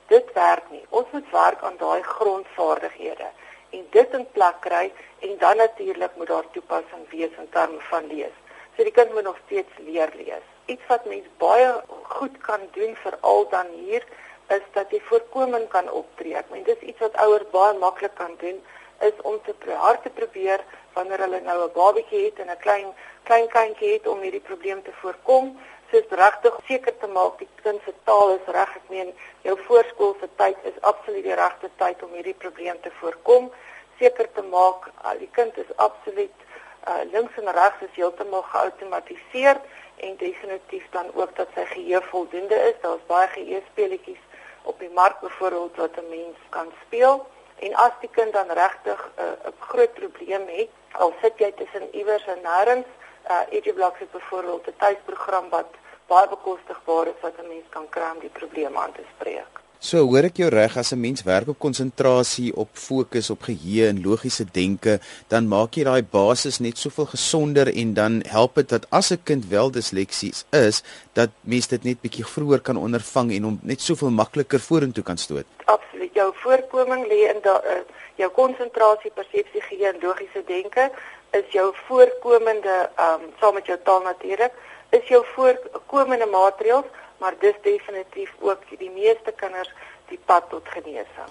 Dit 0.08 0.34
werk 0.34 0.70
nie. 0.70 0.84
Ons 0.90 1.08
moet 1.12 1.32
werk 1.32 1.64
aan 1.64 1.78
daai 1.78 2.04
grondvaardighede 2.04 3.30
en 3.72 3.86
dit 3.92 4.14
in 4.14 4.26
plek 4.36 4.60
kry 4.62 4.92
en 5.20 5.38
dan 5.38 5.58
natuurlik 5.58 6.16
moet 6.16 6.28
daar 6.28 6.50
toepassing 6.52 7.10
wees 7.10 7.38
in 7.38 7.50
terme 7.50 7.80
van 7.90 8.08
lees. 8.08 8.36
So 8.76 8.84
die 8.84 8.92
kind 8.92 9.14
moet 9.14 9.24
nog 9.24 9.40
steeds 9.46 9.78
leer 9.78 10.12
lees. 10.16 10.46
Iets 10.66 10.86
wat 10.88 11.06
mens 11.06 11.28
baie 11.38 11.72
goed 12.04 12.38
kan 12.42 12.68
doen 12.72 12.96
veral 13.04 13.48
dan 13.50 13.68
hier 13.86 14.06
is 14.48 14.68
dat 14.76 14.92
jy 14.92 15.00
voorkoming 15.08 15.68
kan 15.72 15.90
optree. 15.92 16.36
Ek 16.36 16.50
meen 16.52 16.68
dis 16.68 16.86
iets 16.86 17.00
wat 17.00 17.18
ouers 17.24 17.50
baie 17.56 17.78
maklik 17.80 18.16
kan 18.20 18.36
doen 18.44 18.62
is 19.10 19.22
om 19.22 19.40
te 19.46 19.72
hard 19.72 20.04
te 20.04 20.10
probeer 20.10 20.64
wanneer 20.94 21.20
hulle 21.20 21.42
nou 21.42 21.58
'n 21.64 21.74
babatjie 21.74 22.26
het 22.26 22.40
en 22.40 22.50
'n 22.50 22.58
klein 22.58 22.94
klein 23.24 23.48
kindjie 23.48 23.94
het 23.94 24.08
om 24.08 24.20
hierdie 24.20 24.48
probleem 24.50 24.82
te 24.84 24.92
voorkom, 25.02 25.60
soos 25.92 26.08
regtig 26.10 26.56
seker 26.68 26.98
te 26.98 27.08
maak 27.08 27.38
die 27.40 27.50
kind 27.64 27.82
se 27.86 27.94
taal 28.04 28.34
is 28.36 28.54
reg. 28.56 28.76
Ek 28.76 28.88
meen 28.90 29.12
jou 29.48 29.58
voorskoolse 29.68 30.30
tyd 30.36 30.58
is 30.64 30.80
absoluut 30.82 31.24
die 31.24 31.36
regte 31.36 31.70
tyd 31.82 32.04
om 32.04 32.14
hierdie 32.18 32.38
probleem 32.44 32.80
te 32.82 32.92
voorkom. 33.00 33.52
Seker 34.00 34.32
te 34.34 34.42
maak 34.42 34.88
al 35.10 35.18
die 35.18 35.30
kind 35.32 35.58
is 35.58 35.76
absoluut 35.76 36.48
uh, 36.88 37.04
links 37.12 37.38
en 37.38 37.52
regs 37.52 37.84
is 37.88 37.96
heeltemal 38.00 38.46
geautomatiseer 38.54 39.60
en 40.08 40.16
definitief 40.18 40.88
dan 40.96 41.12
ook 41.14 41.36
dat 41.36 41.52
sy 41.56 41.66
geheue 41.74 42.02
voldoende 42.10 42.58
is. 42.70 42.80
Daar's 42.82 43.06
baie 43.12 43.28
geheue 43.36 43.62
speletjies 43.72 44.24
op 44.64 44.80
die 44.80 44.90
mark 44.96 45.20
byvoorbeeld 45.20 45.76
wat 45.76 45.98
'n 45.98 46.10
mens 46.10 46.38
kan 46.50 46.72
speel. 46.86 47.26
En 47.62 47.76
as 47.76 47.94
die 48.00 48.10
kind 48.10 48.34
dan 48.34 48.50
regtig 48.50 49.02
uh, 49.18 49.26
'n 49.26 49.48
uh, 49.48 49.62
groot 49.70 49.94
probleem 49.94 50.48
het, 50.48 50.70
al 50.92 51.14
sit 51.22 51.38
jy 51.38 51.52
tussen 51.52 51.96
iewers 51.96 52.26
en 52.26 52.42
nêrens, 52.42 52.90
uh, 53.30 53.42
EduBlocks 53.58 54.00
het 54.00 54.12
byvoorbeeld 54.12 54.68
'n 54.68 54.78
tuisprogram 54.78 55.50
wat 55.50 55.72
baie 56.08 56.28
bekostigbaar 56.28 57.08
is 57.08 57.22
wat 57.22 57.38
'n 57.38 57.48
mens 57.48 57.68
kan 57.70 57.90
kry 57.90 58.10
om 58.14 58.20
die 58.20 58.38
probleem 58.40 58.78
aan 58.78 58.92
te 58.92 59.06
spreek. 59.16 59.61
So 59.82 60.04
hoor 60.06 60.28
ek 60.28 60.38
jou 60.38 60.48
reg 60.54 60.76
as 60.78 60.92
'n 60.94 61.02
mens 61.02 61.24
werk 61.26 61.48
op 61.50 61.58
konsentrasie, 61.58 62.54
op 62.56 62.70
fokus, 62.74 63.32
op 63.32 63.42
geheue 63.50 63.88
en 63.88 64.04
logiese 64.04 64.46
denke, 64.46 65.00
dan 65.28 65.48
maak 65.48 65.74
jy 65.74 65.84
daai 65.84 66.04
basis 66.04 66.60
net 66.60 66.78
soveel 66.78 67.08
gesonder 67.10 67.68
en 67.68 67.94
dan 67.94 68.22
help 68.28 68.56
dit 68.56 68.70
dat 68.70 68.86
as 68.92 69.12
'n 69.12 69.24
kind 69.24 69.48
wel 69.50 69.72
disleksies 69.72 70.46
is, 70.52 70.84
dat 71.14 71.30
mens 71.42 71.68
dit 71.68 71.84
net 71.84 72.02
bietjie 72.02 72.26
vroeër 72.26 72.62
kan 72.62 72.78
ondervang 72.78 73.32
en 73.32 73.44
hom 73.44 73.60
net 73.64 73.82
soveel 73.82 74.12
makliker 74.12 74.60
vorentoe 74.60 75.04
kan 75.04 75.18
stoot. 75.18 75.46
Absoluut. 75.66 76.14
Jou 76.14 76.32
voorkoming 76.36 77.08
lê 77.08 77.34
in 77.34 77.42
da 77.42 77.62
uh, 77.66 77.82
jou 78.16 78.30
konsentrasie, 78.30 79.12
persepsie, 79.12 79.62
geheue 79.62 79.94
en 79.94 80.00
logiese 80.02 80.44
denke 80.46 80.92
is 81.32 81.48
jou 81.50 81.74
voorkomende 81.88 82.90
ehm 82.96 83.22
um, 83.22 83.34
saam 83.40 83.54
met 83.54 83.66
jou 83.66 83.80
taal 83.84 84.02
natuurlik, 84.04 84.54
is 84.90 85.08
jou 85.08 85.26
voorkomende 85.26 86.26
maatreëls 86.26 86.86
maar 87.22 87.36
dis 87.40 87.58
definitief 87.62 88.32
ook 88.40 88.64
die 88.78 88.90
meeste 88.90 89.34
kinders 89.36 89.70
die 90.10 90.20
pad 90.26 90.50
tot 90.50 90.66
genesing. 90.76 91.30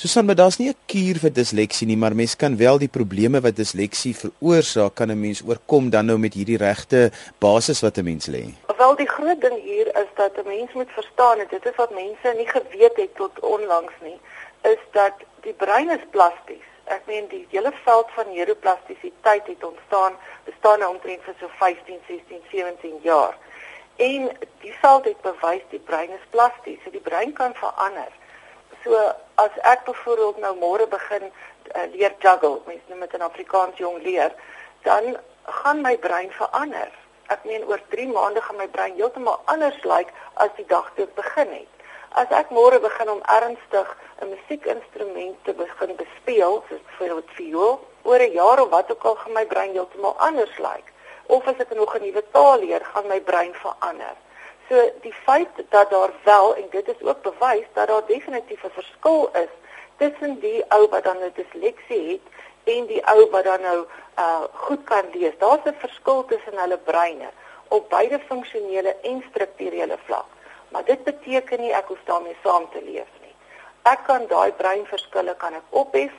Susan, 0.00 0.24
maar 0.24 0.34
daar's 0.34 0.56
nie 0.58 0.70
'n 0.70 0.78
kuur 0.86 1.16
vir 1.24 1.32
disleksie 1.32 1.86
nie, 1.86 1.96
maar 1.96 2.14
mens 2.14 2.36
kan 2.36 2.56
wel 2.56 2.78
die 2.78 2.88
probleme 2.88 3.40
wat 3.40 3.56
disleksie 3.56 4.14
veroorsaak 4.16 4.94
kan 4.94 5.10
'n 5.10 5.20
mens 5.20 5.42
oorkom 5.46 5.90
dan 5.90 6.06
nou 6.06 6.18
met 6.18 6.34
hierdie 6.34 6.56
regte 6.56 7.10
basis 7.38 7.80
wat 7.80 7.98
'n 7.98 8.04
mens 8.04 8.26
lê. 8.26 8.44
Wel 8.76 8.96
die 8.96 9.08
groot 9.08 9.40
ding 9.40 9.62
hier 9.62 9.86
is 9.86 10.10
dat 10.14 10.32
'n 10.38 10.48
mens 10.48 10.72
moet 10.72 10.90
verstaan 10.90 11.38
en 11.38 11.46
dit 11.50 11.64
is 11.66 11.76
wat 11.76 11.90
mense 11.90 12.34
nie 12.36 12.48
geweet 12.56 12.96
het 12.96 13.14
tot 13.14 13.40
onlangs 13.40 13.96
nie, 14.02 14.18
is 14.62 14.82
dat 14.92 15.14
die 15.42 15.52
brein 15.52 15.90
is 15.90 16.04
plasties. 16.10 16.66
Ek 16.84 17.02
meen 17.06 17.26
die 17.28 17.46
hele 17.50 17.72
veld 17.84 18.08
van 18.16 18.26
neuroplastisiteit 18.32 19.46
het 19.46 19.64
ontstaan, 19.64 20.12
bestaan 20.44 20.78
nou 20.78 20.94
omtrent 20.94 21.22
vir 21.22 21.34
so 21.40 21.48
15, 21.58 21.98
16, 22.08 22.42
17 22.50 22.98
jaar. 23.02 23.36
En 24.00 24.30
die 24.60 24.72
veld 24.80 25.04
het 25.04 25.20
bewys 25.20 25.64
die 25.68 25.78
brein 25.78 26.10
is 26.10 26.28
plasties, 26.30 26.78
so 26.84 26.90
die 26.90 27.02
brein 27.04 27.32
kan 27.36 27.52
verander. 27.54 28.12
So 28.84 28.96
as 29.42 29.56
ek 29.68 29.82
byvoorbeeld 29.84 30.38
nou 30.40 30.54
môre 30.56 30.86
begin 30.88 31.26
uh, 31.28 31.82
leer 31.92 32.14
juggle, 32.24 32.62
mens 32.64 32.86
noem 32.88 33.04
dit 33.04 33.16
in 33.18 33.26
Afrikaans 33.26 33.82
jong 33.82 33.98
leer, 34.06 34.32
dan 34.86 35.18
gaan 35.60 35.82
my 35.84 35.98
brein 36.00 36.32
verander. 36.32 36.88
Ek 37.28 37.44
meen 37.44 37.66
oor 37.68 37.82
3 37.92 38.06
maande 38.14 38.40
gaan 38.46 38.56
my 38.56 38.68
brein 38.72 38.96
heeltemal 38.96 39.36
anders 39.52 39.76
lyk 39.84 40.08
like 40.08 40.16
as 40.46 40.54
die 40.56 40.66
dag 40.70 40.88
toe 40.96 41.04
ek 41.04 41.12
begin 41.18 41.52
het. 41.58 41.84
As 42.22 42.32
ek 42.40 42.54
môre 42.56 42.80
begin 42.80 43.12
om 43.16 43.20
ernstig 43.36 43.90
'n 44.24 44.30
musiekinstrument 44.32 45.44
te 45.44 45.52
begin 45.60 45.92
bespeel, 46.00 46.64
soos 46.68 46.80
byvoorbeeld 46.88 47.36
viool, 47.36 47.76
oor 48.08 48.24
'n 48.28 48.32
jaar 48.32 48.64
of 48.64 48.72
wat 48.72 48.90
ook 48.96 49.04
al 49.04 49.20
gaan 49.20 49.36
my 49.36 49.44
brein 49.52 49.76
heeltemal 49.76 50.16
anders 50.30 50.56
lyk. 50.56 50.88
Like 50.88 50.99
of 51.36 51.46
as 51.46 51.62
ek 51.62 51.74
nog 51.74 51.94
'n 51.96 52.02
nuwe 52.02 52.24
taal 52.32 52.58
leer, 52.58 52.84
gaan 52.92 53.06
my 53.06 53.20
brein 53.20 53.54
verander. 53.54 54.16
So 54.68 54.76
die 55.02 55.14
feit 55.26 55.54
dat 55.68 55.90
daar 55.90 56.12
wel 56.24 56.54
en 56.56 56.66
dit 56.70 56.88
is 56.88 57.02
ook 57.02 57.22
bewys 57.22 57.66
dat 57.72 57.88
daar 57.88 58.06
definitief 58.06 58.64
'n 58.64 58.70
verskil 58.80 59.30
is 59.32 59.52
tussen 59.96 60.40
die 60.40 60.64
ou 60.68 60.88
wat 60.88 61.04
dan 61.04 61.16
'n 61.22 61.32
disleksie 61.34 62.02
het 62.12 62.26
en 62.74 62.86
die 62.86 63.06
ou 63.06 63.30
wat 63.30 63.44
dan 63.44 63.60
nou 63.60 63.86
uh 64.18 64.44
goed 64.52 64.84
kan 64.84 65.04
lees. 65.12 65.38
Daar's 65.38 65.64
'n 65.64 65.74
verskil 65.78 66.24
tussen 66.24 66.58
hulle 66.58 66.78
breine 66.78 67.30
op 67.68 67.90
beide 67.90 68.18
funksionele 68.28 68.96
en 69.02 69.24
strukturele 69.30 69.98
vlak. 70.04 70.26
Maar 70.68 70.84
dit 70.84 71.04
beteken 71.04 71.60
nie 71.60 71.72
ek 71.72 71.86
hoef 71.86 72.02
daarmee 72.04 72.36
saam 72.42 72.68
te 72.70 72.82
leef 72.82 73.10
nie. 73.22 73.34
Ek 73.82 74.00
kan 74.06 74.26
daai 74.26 74.52
breinverskille 74.52 75.34
kan 75.36 75.54
ek 75.54 75.66
ophef 75.70 76.12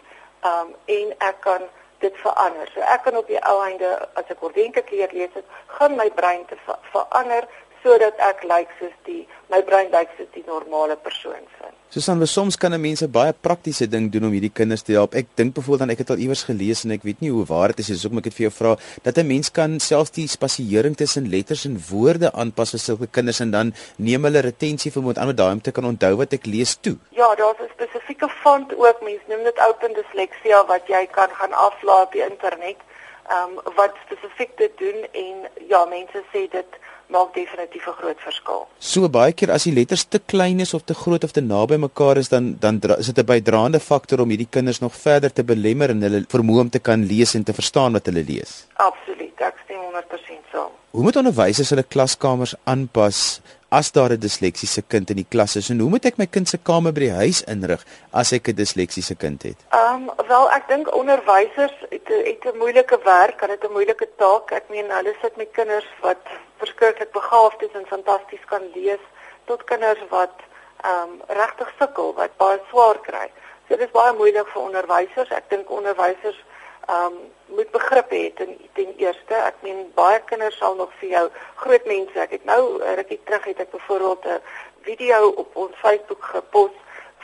um 0.43 0.75
en 0.85 1.13
ek 1.17 1.37
kan 1.39 1.61
dit 2.01 2.17
verander. 2.23 2.69
So 2.73 2.83
ek 2.93 3.05
kan 3.07 3.17
op 3.17 3.27
die 3.29 3.39
ou 3.49 3.57
einde 3.63 3.89
as 4.19 4.29
ek 4.33 4.43
ordentlik 4.43 4.89
leer 4.93 5.13
lees, 5.15 5.33
het, 5.37 5.45
gaan 5.77 5.97
my 5.99 6.09
brein 6.17 6.45
te 6.49 6.57
ver 6.65 6.79
verander 6.93 7.47
sodat 7.83 8.17
ek 8.19 8.43
lyk 8.43 8.69
soos 8.79 8.97
die 9.05 9.27
my 9.51 9.61
brein 9.67 9.91
lyk 9.91 10.09
soos 10.17 10.29
die 10.33 10.43
normale 10.47 10.95
persoon 10.95 11.43
se. 11.57 11.71
Susan, 11.91 12.19
we 12.23 12.25
soms 12.25 12.55
kan 12.55 12.73
'n 12.73 12.81
mens 12.81 13.01
'n 13.03 13.11
baie 13.11 13.33
praktiese 13.33 13.85
ding 13.89 14.09
doen 14.11 14.23
om 14.23 14.31
hierdie 14.31 14.53
kinders 14.59 14.81
te 14.81 14.93
help. 14.93 15.13
Ek 15.13 15.27
dink 15.35 15.53
byvoorbeeld 15.55 15.79
dan 15.79 15.89
ek 15.89 15.97
het 15.97 16.09
al 16.09 16.23
iewers 16.23 16.43
gelees 16.43 16.85
en 16.85 16.91
ek 16.91 17.03
weet 17.03 17.19
nie 17.19 17.31
hoe 17.31 17.45
waar 17.45 17.67
dit 17.67 17.79
is 17.79 17.89
nie, 17.89 17.97
soos 17.97 18.17
ek 18.17 18.23
dit 18.23 18.33
vir 18.33 18.47
jou 18.47 18.53
vra, 18.59 18.77
dat 19.03 19.17
'n 19.17 19.27
mens 19.27 19.51
kan 19.51 19.79
selfs 19.79 20.11
die 20.11 20.27
spasiering 20.27 20.95
tussen 20.95 21.29
letters 21.29 21.65
en 21.65 21.75
woorde 21.91 22.31
aanpas 22.31 22.71
vir 22.71 22.79
sulke 22.79 23.07
kinders 23.07 23.41
en 23.41 23.51
dan 23.51 23.73
neem 23.97 24.23
hulle 24.23 24.41
retensie 24.41 24.91
vermoë 24.91 25.17
aan 25.17 25.27
met 25.27 25.37
daai 25.37 25.51
om 25.51 25.61
te 25.61 25.71
kan 25.71 25.85
onthou 25.85 26.15
wat 26.15 26.33
ek 26.33 26.45
lees 26.45 26.75
toe. 26.75 26.97
Ja, 27.09 27.35
daar's 27.35 27.59
'n 27.59 27.69
spesifieke 27.73 28.29
font 28.29 28.71
ook, 28.77 29.01
mens 29.01 29.21
noem 29.27 29.43
dit 29.43 29.59
Open 29.67 29.93
Dyslexia 29.93 30.65
wat 30.65 30.87
jy 30.87 31.07
kan 31.11 31.29
gaan 31.29 31.53
aflaai 31.53 32.03
op 32.03 32.11
die 32.11 32.23
internet. 32.23 32.77
Ehm 33.29 33.57
um, 33.57 33.73
wat 33.75 33.93
spesifiek 34.05 34.57
dit 34.57 34.77
doen 34.77 34.99
en 35.11 35.35
ja, 35.67 35.85
mense 35.85 36.23
sê 36.33 36.47
dit 36.49 36.71
maak 37.11 37.33
definitief 37.35 37.87
'n 37.87 37.97
groot 37.99 38.19
verskil. 38.27 38.61
So 38.79 39.09
baie 39.09 39.33
keer 39.33 39.51
as 39.51 39.63
die 39.63 39.73
letters 39.73 40.03
te 40.03 40.19
klein 40.19 40.59
is 40.59 40.73
of 40.73 40.83
te 40.83 40.93
groot 40.93 41.23
of 41.23 41.31
te 41.31 41.41
naby 41.41 41.77
mekaar 41.87 42.17
is 42.17 42.29
dan 42.29 42.55
dan 42.59 42.79
is 42.97 43.05
dit 43.11 43.19
'n 43.19 43.25
bydraende 43.25 43.79
faktor 43.79 44.19
om 44.19 44.29
hierdie 44.29 44.51
kinders 44.55 44.79
nog 44.79 44.95
verder 44.95 45.33
te 45.33 45.43
belemmer 45.43 45.89
en 45.89 46.01
hulle 46.01 46.25
vermoë 46.35 46.59
om 46.59 46.69
te 46.69 46.79
kan 46.79 47.05
lees 47.05 47.35
en 47.35 47.43
te 47.43 47.53
verstaan 47.53 47.91
wat 47.93 48.05
hulle 48.05 48.23
lees. 48.23 48.67
Absoluut, 48.75 49.35
ek 49.37 49.55
stem 49.63 49.81
100% 49.89 50.43
saam. 50.51 50.71
Hoe 50.91 51.03
moet 51.03 51.15
onderwysers 51.15 51.69
hulle 51.69 51.83
klaskamers 51.83 52.55
aanpas 52.63 53.41
as 53.71 53.91
daar 53.91 54.11
'n 54.11 54.19
disleksiese 54.19 54.81
kind 54.87 55.09
in 55.09 55.15
die 55.15 55.29
klas 55.33 55.55
is 55.55 55.69
en 55.69 55.79
hoe 55.79 55.89
moet 55.89 56.05
ek 56.05 56.17
my 56.17 56.27
kind 56.27 56.47
se 56.49 56.57
kamer 56.57 56.91
by 56.91 56.99
die 56.99 57.17
huis 57.23 57.39
inrig 57.53 57.85
as 58.11 58.33
ek 58.33 58.47
'n 58.49 58.55
disleksiese 58.55 59.15
kind 59.15 59.43
het? 59.43 59.59
Ehm 59.69 60.09
um, 60.09 60.27
wel 60.27 60.51
ek 60.51 60.67
dink 60.67 60.95
onderwysers 61.01 61.77
het 61.89 62.45
'n 62.45 62.57
moeilike 62.57 62.99
werk, 63.03 63.39
hulle 63.41 63.55
het 63.55 63.63
'n 63.63 63.71
moeilike 63.71 64.07
taak. 64.17 64.51
Ek 64.51 64.69
meen 64.69 64.91
hulle 64.91 65.15
sit 65.21 65.35
met 65.37 65.51
kinders 65.51 65.87
wat 66.01 66.23
verskriklik 66.57 67.11
begaafd 67.11 67.61
is 67.61 67.73
en 67.73 67.85
fantasties 67.87 68.45
kan 68.45 68.63
lees 68.75 69.03
tot 69.45 69.63
kinders 69.63 70.03
wat 70.09 70.35
ehm 70.83 71.09
um, 71.09 71.21
regtig 71.27 71.71
sukkel, 71.79 72.13
wat 72.13 72.37
baie 72.37 72.59
swaar 72.69 72.99
kry. 72.99 73.27
So 73.67 73.77
dit 73.77 73.87
is 73.87 73.91
baie 73.91 74.13
moeilik 74.13 74.47
vir 74.47 74.61
onderwysers. 74.61 75.29
Ek 75.29 75.49
dink 75.49 75.69
onderwysers 75.69 76.39
ehm 76.87 77.05
um, 77.05 77.17
moet 77.55 77.71
begrip 77.71 78.09
hê 78.09 78.33
ten, 78.35 78.57
ten 78.73 78.93
eerste. 78.97 79.35
Ek 79.35 79.55
meen 79.65 79.91
baie 79.95 80.19
kinders 80.29 80.57
sal 80.57 80.75
nog 80.75 80.93
vir 80.99 81.09
jou 81.09 81.25
groot 81.63 81.85
mense. 81.85 82.19
Ek 82.19 82.37
het 82.37 82.45
nou 82.45 82.61
rukkie 82.99 83.19
terug 83.23 83.49
het 83.51 83.59
ek 83.65 83.71
byvoorbeeld 83.71 84.25
'n 84.25 84.41
video 84.87 85.27
op 85.43 85.55
ons 85.55 85.75
Facebook 85.83 86.23
gepos 86.35 86.71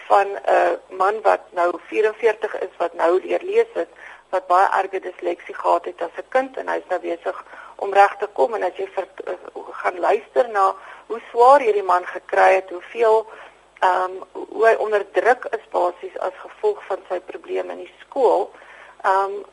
van 0.08 0.28
'n 0.28 0.80
man 0.90 1.22
wat 1.22 1.42
nou 1.52 1.80
44 1.88 2.60
is 2.60 2.74
wat 2.78 2.94
nou 2.94 3.22
leer 3.22 3.44
lees 3.44 3.72
het 3.74 3.90
wat 4.30 4.48
baie 4.48 4.68
erge 4.82 5.00
disleksie 5.00 5.56
gehad 5.56 5.86
het 5.86 6.02
as 6.02 6.18
'n 6.18 6.30
kind 6.30 6.58
en 6.58 6.68
hy's 6.68 6.88
nou 6.90 7.00
besig 7.00 7.46
om 7.76 7.94
reg 7.94 8.16
te 8.18 8.28
kom 8.34 8.54
en 8.54 8.64
as 8.64 8.76
jy 8.76 8.88
vir, 8.96 9.08
uh, 9.28 9.34
gaan 9.72 10.00
luister 10.00 10.50
na 10.50 10.76
hoe 11.08 11.22
swaar 11.30 11.60
hierdie 11.60 11.84
man 11.84 12.06
gekry 12.06 12.54
het, 12.54 12.70
hoeveel 12.70 13.28
ehm 13.80 14.04
um, 14.04 14.24
hoe 14.34 14.66
hy 14.68 14.74
onder 14.74 15.12
druk 15.12 15.46
is 15.52 15.70
basies 15.70 16.18
as 16.18 16.34
gevolg 16.38 16.84
van 16.86 16.98
sy 17.10 17.20
probleme 17.20 17.72
in 17.72 17.84
die 17.86 17.94
skool. 18.00 18.52
Ehm 19.02 19.24
um, 19.24 19.46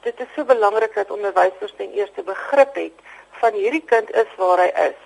dit 0.00 0.20
is 0.20 0.32
so 0.34 0.44
belangrik 0.44 0.94
dat 0.94 1.10
onderwysers 1.10 1.74
ten 1.76 1.92
eerste 1.92 2.22
begrip 2.22 2.74
het 2.74 2.92
van 3.40 3.52
hierdie 3.52 3.84
kind 3.84 4.10
is 4.10 4.30
waar 4.36 4.58
hy 4.58 4.70
is. 4.88 5.00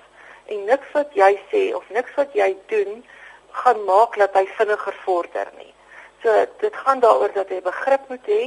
En 0.47 0.65
niks 0.65 0.93
wat 0.93 1.15
jy 1.19 1.33
sê 1.51 1.63
of 1.75 1.89
niks 1.89 2.15
wat 2.15 2.33
jy 2.33 2.57
doen 2.73 3.05
gaan 3.51 3.85
maak 3.85 4.19
dat 4.19 4.35
hy 4.35 4.47
vinniger 4.59 4.97
vorder 5.05 5.51
nie. 5.59 5.73
So 6.23 6.47
dit 6.61 6.77
gaan 6.85 7.01
daaroor 7.01 7.33
dat 7.35 7.49
hy 7.49 7.61
begrip 7.63 8.09
moet 8.09 8.27
hê. 8.31 8.43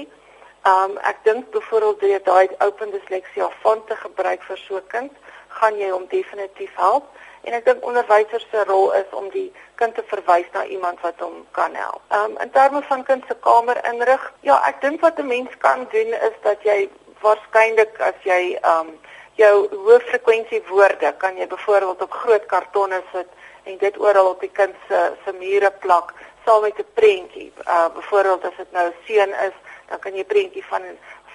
Um 0.67 0.97
ek 1.07 1.23
dink 1.23 1.51
byvoorbeeld 1.51 1.99
deur 1.99 2.23
daai 2.23 2.47
open 2.65 2.91
dysleksia 2.91 3.49
font 3.63 3.87
te 3.87 3.95
gebruik 3.95 4.43
vir 4.43 4.57
so 4.57 4.77
'n 4.77 4.87
kind, 4.87 5.11
gaan 5.47 5.77
jy 5.79 5.89
hom 5.89 6.07
definitief 6.07 6.75
help 6.75 7.05
en 7.47 7.55
ek 7.55 7.65
dink 7.65 7.85
onderwysers 7.87 8.45
se 8.51 8.63
rol 8.67 8.91
is 8.99 9.11
om 9.15 9.29
die 9.31 9.47
kind 9.79 9.95
te 9.95 10.03
verwys 10.11 10.47
na 10.53 10.65
iemand 10.65 10.99
wat 11.05 11.19
hom 11.23 11.45
kan 11.57 11.75
help. 11.79 12.03
Um 12.19 12.37
in 12.43 12.51
terme 12.51 12.81
van 12.89 13.03
kind 13.07 13.23
se 13.27 13.35
kamer 13.45 13.79
inrig, 13.91 14.23
ja, 14.47 14.59
ek 14.67 14.81
dink 14.81 15.01
wat 15.01 15.19
'n 15.19 15.27
mens 15.27 15.51
kan 15.63 15.87
doen 15.91 16.11
is 16.29 16.37
dat 16.43 16.63
jy 16.63 16.89
waarskynlik 17.21 18.01
as 18.09 18.19
jy 18.23 18.59
um 18.73 18.89
jou 19.35 19.55
hoë 19.85 19.99
frekwensie 20.09 20.63
woorde 20.69 21.13
kan 21.17 21.37
jy 21.37 21.47
byvoorbeeld 21.47 22.01
op 22.01 22.11
groot 22.11 22.45
kartonne 22.45 23.01
sit 23.11 23.29
en 23.63 23.77
dit 23.77 23.99
oral 23.99 24.33
op 24.33 24.41
die 24.41 24.51
kind 24.59 24.75
se 24.87 24.99
se 25.23 25.31
mure 25.33 25.71
plak 25.71 26.13
saam 26.45 26.61
met 26.61 26.79
'n 26.79 26.91
prentjie. 26.93 27.51
Uh 27.67 27.89
byvoorbeeld 27.93 28.43
as 28.45 28.57
dit 28.57 28.71
nou 28.71 28.91
seun 29.05 29.29
is, 29.47 29.55
dan 29.89 29.99
kan 29.99 30.13
jy 30.13 30.23
'n 30.23 30.33
prentjie 30.33 30.65
van 30.65 30.83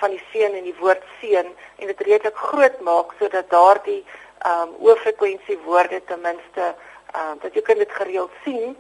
van 0.00 0.10
die 0.10 0.24
seun 0.32 0.54
en 0.54 0.64
die 0.64 0.78
woord 0.80 1.02
seun 1.20 1.48
en 1.78 1.86
dit 1.86 2.00
redelik 2.00 2.36
groot 2.36 2.80
maak 2.80 3.14
sodat 3.18 3.50
daardie 3.50 4.04
ehm 4.44 4.68
um, 4.68 4.74
hoë 4.82 4.96
frekwensie 5.04 5.58
woorde 5.64 6.00
ten 6.06 6.20
minste 6.20 6.64
ehm 7.12 7.30
um, 7.30 7.38
dat 7.42 7.54
jy 7.54 7.62
kan 7.62 7.78
dit 7.78 7.92
gereeld 8.00 8.30
sien 8.44 8.76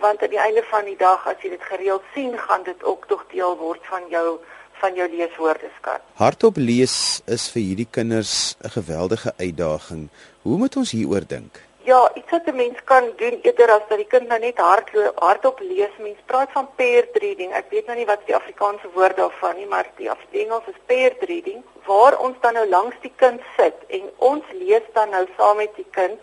want 0.00 0.22
aan 0.22 0.32
die 0.32 0.40
einde 0.40 0.62
van 0.70 0.84
die 0.84 0.96
dag 0.96 1.26
as 1.26 1.42
jy 1.44 1.50
dit 1.54 1.62
gereeld 1.62 2.02
sien 2.14 2.38
gaan 2.38 2.62
dit 2.64 2.84
ook 2.84 3.06
tog 3.06 3.24
deel 3.32 3.56
word 3.56 3.86
van 3.92 4.08
jou 4.08 4.38
van 4.82 4.96
jou 4.98 5.08
leeswoordeskat. 5.10 6.02
Hardop 6.18 6.56
lees 6.58 6.94
is 7.30 7.44
vir 7.54 7.62
hierdie 7.62 7.90
kinders 7.90 8.56
'n 8.64 8.72
geweldige 8.78 9.32
uitdaging. 9.36 10.08
Hoe 10.42 10.56
moet 10.58 10.76
ons 10.76 10.90
hieroor 10.90 11.26
dink? 11.26 11.60
Ja, 11.84 12.10
iets 12.14 12.30
wat 12.30 12.46
'n 12.46 12.56
mens 12.56 12.84
kan 12.84 13.12
doen 13.16 13.38
eerder 13.42 13.70
as 13.70 13.86
dat 13.88 13.98
die 13.98 14.06
kind 14.06 14.28
nou 14.28 14.40
net 14.40 14.58
hardloop, 14.58 15.18
hardop 15.18 15.58
lees. 15.60 15.90
Mens 15.98 16.18
praat 16.26 16.50
van 16.52 16.68
paired 16.76 17.16
reading. 17.16 17.52
Ek 17.52 17.64
weet 17.68 17.86
nou 17.86 17.96
nie 17.96 18.06
wat 18.06 18.26
die 18.26 18.34
Afrikaanse 18.34 18.88
woord 18.94 19.16
daarvan 19.16 19.56
nie, 19.56 19.66
maar 19.66 19.86
die 19.96 20.10
Engels 20.30 20.66
is 20.66 20.84
paired 20.86 21.22
reading 21.22 21.64
waar 21.84 22.18
ons 22.18 22.36
dan 22.40 22.52
nou 22.54 22.68
langs 22.68 22.94
die 23.00 23.12
kind 23.16 23.40
sit 23.56 23.74
en 23.86 24.10
ons 24.16 24.44
lees 24.52 24.86
dan 24.92 25.10
nou 25.10 25.26
saam 25.36 25.56
met 25.56 25.74
die 25.74 25.86
kind 25.90 26.20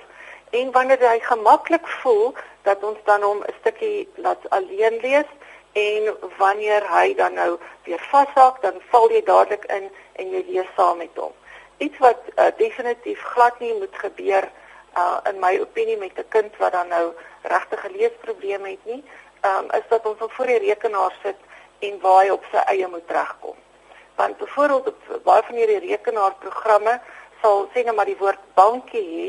en 0.50 0.72
wanneer 0.72 1.10
hy 1.10 1.20
gemaklik 1.20 1.88
voel 1.88 2.34
dat 2.62 2.84
ons 2.84 2.98
dan 3.04 3.22
hom 3.22 3.44
'n 3.44 3.54
stukkie 3.60 4.08
laat 4.16 4.50
alleen 4.50 5.00
lees 5.02 5.30
en 5.74 6.16
wanneer 6.38 6.88
hy 6.94 7.14
dan 7.14 7.34
nou 7.34 7.60
weer 7.84 8.08
vashak, 8.12 8.62
dan 8.62 8.74
val 8.90 9.12
jy 9.12 9.24
dadelik 9.24 9.66
in 9.66 9.92
en 10.14 10.30
jy 10.30 10.46
lees 10.48 10.68
saam 10.76 10.98
met 10.98 11.16
hom. 11.16 11.34
Iets 11.78 11.98
wat 11.98 12.22
uh, 12.36 12.46
definitief 12.58 13.20
glad 13.22 13.60
nie 13.60 13.74
moet 13.74 13.96
gebeur 13.96 14.42
nie 14.42 14.59
uh 14.96 15.18
in 15.30 15.40
my 15.40 15.60
opinie 15.60 15.98
met 15.98 16.18
'n 16.18 16.28
kind 16.30 16.58
wat 16.58 16.72
dan 16.72 16.88
nou 16.88 17.14
regtig 17.42 17.86
'n 17.86 17.96
leesprobleem 17.98 18.66
het 18.66 18.86
nie, 18.86 19.04
um 19.42 19.72
is 19.72 19.88
dat 19.90 20.06
ons 20.06 20.20
hom 20.20 20.30
voor 20.30 20.46
die 20.46 20.60
rekenaar 20.60 21.14
sit 21.24 21.38
en 21.80 22.00
waar 22.00 22.24
hy 22.24 22.30
op 22.30 22.44
sy 22.52 22.58
eie 22.58 22.88
moet 22.88 23.08
regkom. 23.08 23.56
Want 24.16 24.38
byvoorbeeld 24.38 24.88
op 24.88 25.24
baie 25.24 25.44
van 25.44 25.56
hierdie 25.56 25.80
rekenaarprogramme 25.80 27.00
sal 27.42 27.70
sê 27.74 27.84
net 27.84 27.96
maar 27.96 28.06
die 28.06 28.20
woord 28.20 28.40
dankie 28.54 29.06
hê 29.14 29.28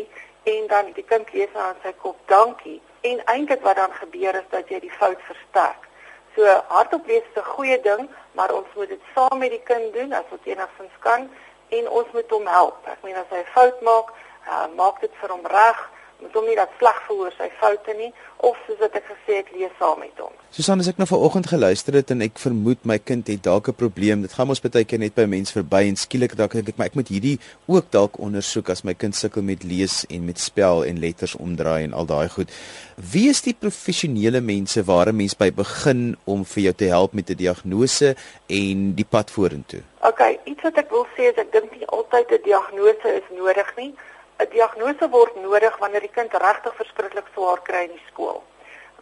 en 0.55 0.67
dan 0.67 0.93
die 0.93 1.05
kind 1.05 1.33
lees 1.33 1.55
aan 1.55 1.77
sy 1.83 1.93
kop 1.93 2.17
dankie 2.27 2.81
en 3.01 3.23
eintlik 3.25 3.63
wat 3.63 3.77
dan 3.77 3.93
gebeur 3.93 4.35
is 4.35 4.49
dat 4.51 4.69
jy 4.69 4.81
die 4.81 4.97
fout 4.99 5.21
versterk. 5.29 5.87
So 6.35 6.47
hardop 6.69 7.07
lees 7.07 7.23
is 7.23 7.43
'n 7.43 7.53
goeie 7.55 7.81
ding, 7.81 8.11
maar 8.33 8.53
ons 8.55 8.67
moet 8.75 8.89
dit 8.89 9.01
saam 9.15 9.39
met 9.39 9.51
die 9.51 9.63
kind 9.65 9.93
doen 9.93 10.13
as 10.13 10.29
wat 10.31 10.45
enigstens 10.45 10.97
kan 10.99 11.31
en 11.69 11.89
ons 11.89 12.07
moet 12.13 12.31
hom 12.31 12.47
help. 12.47 12.87
Ek 12.87 13.03
meen 13.03 13.17
as 13.17 13.31
hy 13.31 13.39
'n 13.39 13.53
fout 13.55 13.81
maak, 13.81 14.13
uh, 14.49 14.67
maak 14.77 15.01
dit 15.01 15.13
vir 15.21 15.31
hom 15.31 15.47
reg 15.47 15.89
moet 16.21 16.37
hom 16.37 16.47
nie 16.49 16.57
dat 16.59 16.73
sleg 16.79 16.99
voel 17.07 17.25
oor 17.25 17.35
sy 17.37 17.49
foute 17.61 17.95
nie 17.97 18.11
of 18.49 18.59
soos 18.67 18.79
wat 18.81 18.97
ek 18.97 19.07
gesê 19.09 19.41
het 19.41 19.51
lees 19.55 19.73
saam 19.79 20.01
met 20.01 20.21
hom. 20.21 20.33
Susan, 20.55 20.81
as 20.83 20.89
ek 20.91 20.99
nou 21.01 21.07
vanoggend 21.09 21.49
geluister 21.51 21.97
het 21.97 22.13
en 22.15 22.25
ek 22.25 22.41
vermoed 22.41 22.83
my 22.89 22.97
kind 22.99 23.29
het 23.31 23.43
dalk 23.47 23.69
'n 23.69 23.77
probleem, 23.83 24.23
dit 24.23 24.33
gaan 24.33 24.49
ons 24.49 24.61
baie 24.61 24.85
keer 24.85 24.99
net 24.99 25.15
by 25.15 25.27
mense 25.27 25.53
verby 25.53 25.83
en 25.89 25.97
skielik 25.97 26.37
dalk 26.37 26.53
dink 26.53 26.69
ek 26.69 26.79
maar 26.79 26.91
ek 26.91 26.99
moet 26.99 27.09
hierdie 27.09 27.39
ook 27.67 27.91
dalk 27.91 28.19
ondersoek 28.19 28.71
as 28.71 28.85
my 28.85 28.95
kind 28.95 29.15
sukkel 29.17 29.43
met 29.43 29.65
lees 29.65 30.05
en 30.09 30.25
met 30.25 30.39
spel 30.39 30.85
en 30.85 31.01
letters 31.01 31.37
omdraai 31.37 31.85
en 31.85 31.93
al 31.93 32.07
daai 32.07 32.29
goed. 32.29 32.51
Wie 32.97 33.29
is 33.29 33.43
die 33.43 33.55
professionele 33.55 34.41
mense 34.41 34.85
waar 34.85 35.09
'n 35.09 35.17
mens 35.17 35.35
by 35.37 35.51
begin 35.51 36.17
om 36.25 36.45
vir 36.45 36.63
jou 36.63 36.75
te 36.75 36.89
help 36.89 37.13
met 37.13 37.31
'n 37.31 37.37
diagnose 37.37 38.17
en 38.49 38.95
die 38.95 39.09
pad 39.09 39.31
vorentoe? 39.31 39.83
OK, 40.03 40.21
iets 40.45 40.63
wat 40.63 40.77
ek 40.77 40.91
wil 40.91 41.07
sê 41.17 41.29
is 41.33 41.37
ek 41.37 41.53
dink 41.53 41.71
nie 41.73 41.87
altyd 41.87 42.31
'n 42.31 42.43
diagnose 42.45 43.09
is 43.09 43.29
nodig 43.37 43.77
nie. 43.77 43.95
'n 44.41 44.49
diagnose 44.51 45.09
word 45.09 45.37
nodig 45.37 45.77
wanneer 45.79 46.01
die 46.01 46.17
kind 46.19 46.33
regtig 46.33 46.75
verskriklik 46.81 47.29
swaar 47.35 47.61
kry 47.69 47.85
in 47.89 47.95
die 47.97 48.07
skool. 48.09 48.43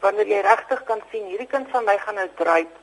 Wanneer 0.01 0.27
jy 0.27 0.41
regtig 0.43 0.85
kan 0.85 1.03
sien 1.11 1.27
hierdie 1.27 1.51
kind 1.55 1.71
van 1.71 1.85
my 1.85 1.99
gaan 1.99 2.15
nou 2.15 2.29
dryp 2.43 2.75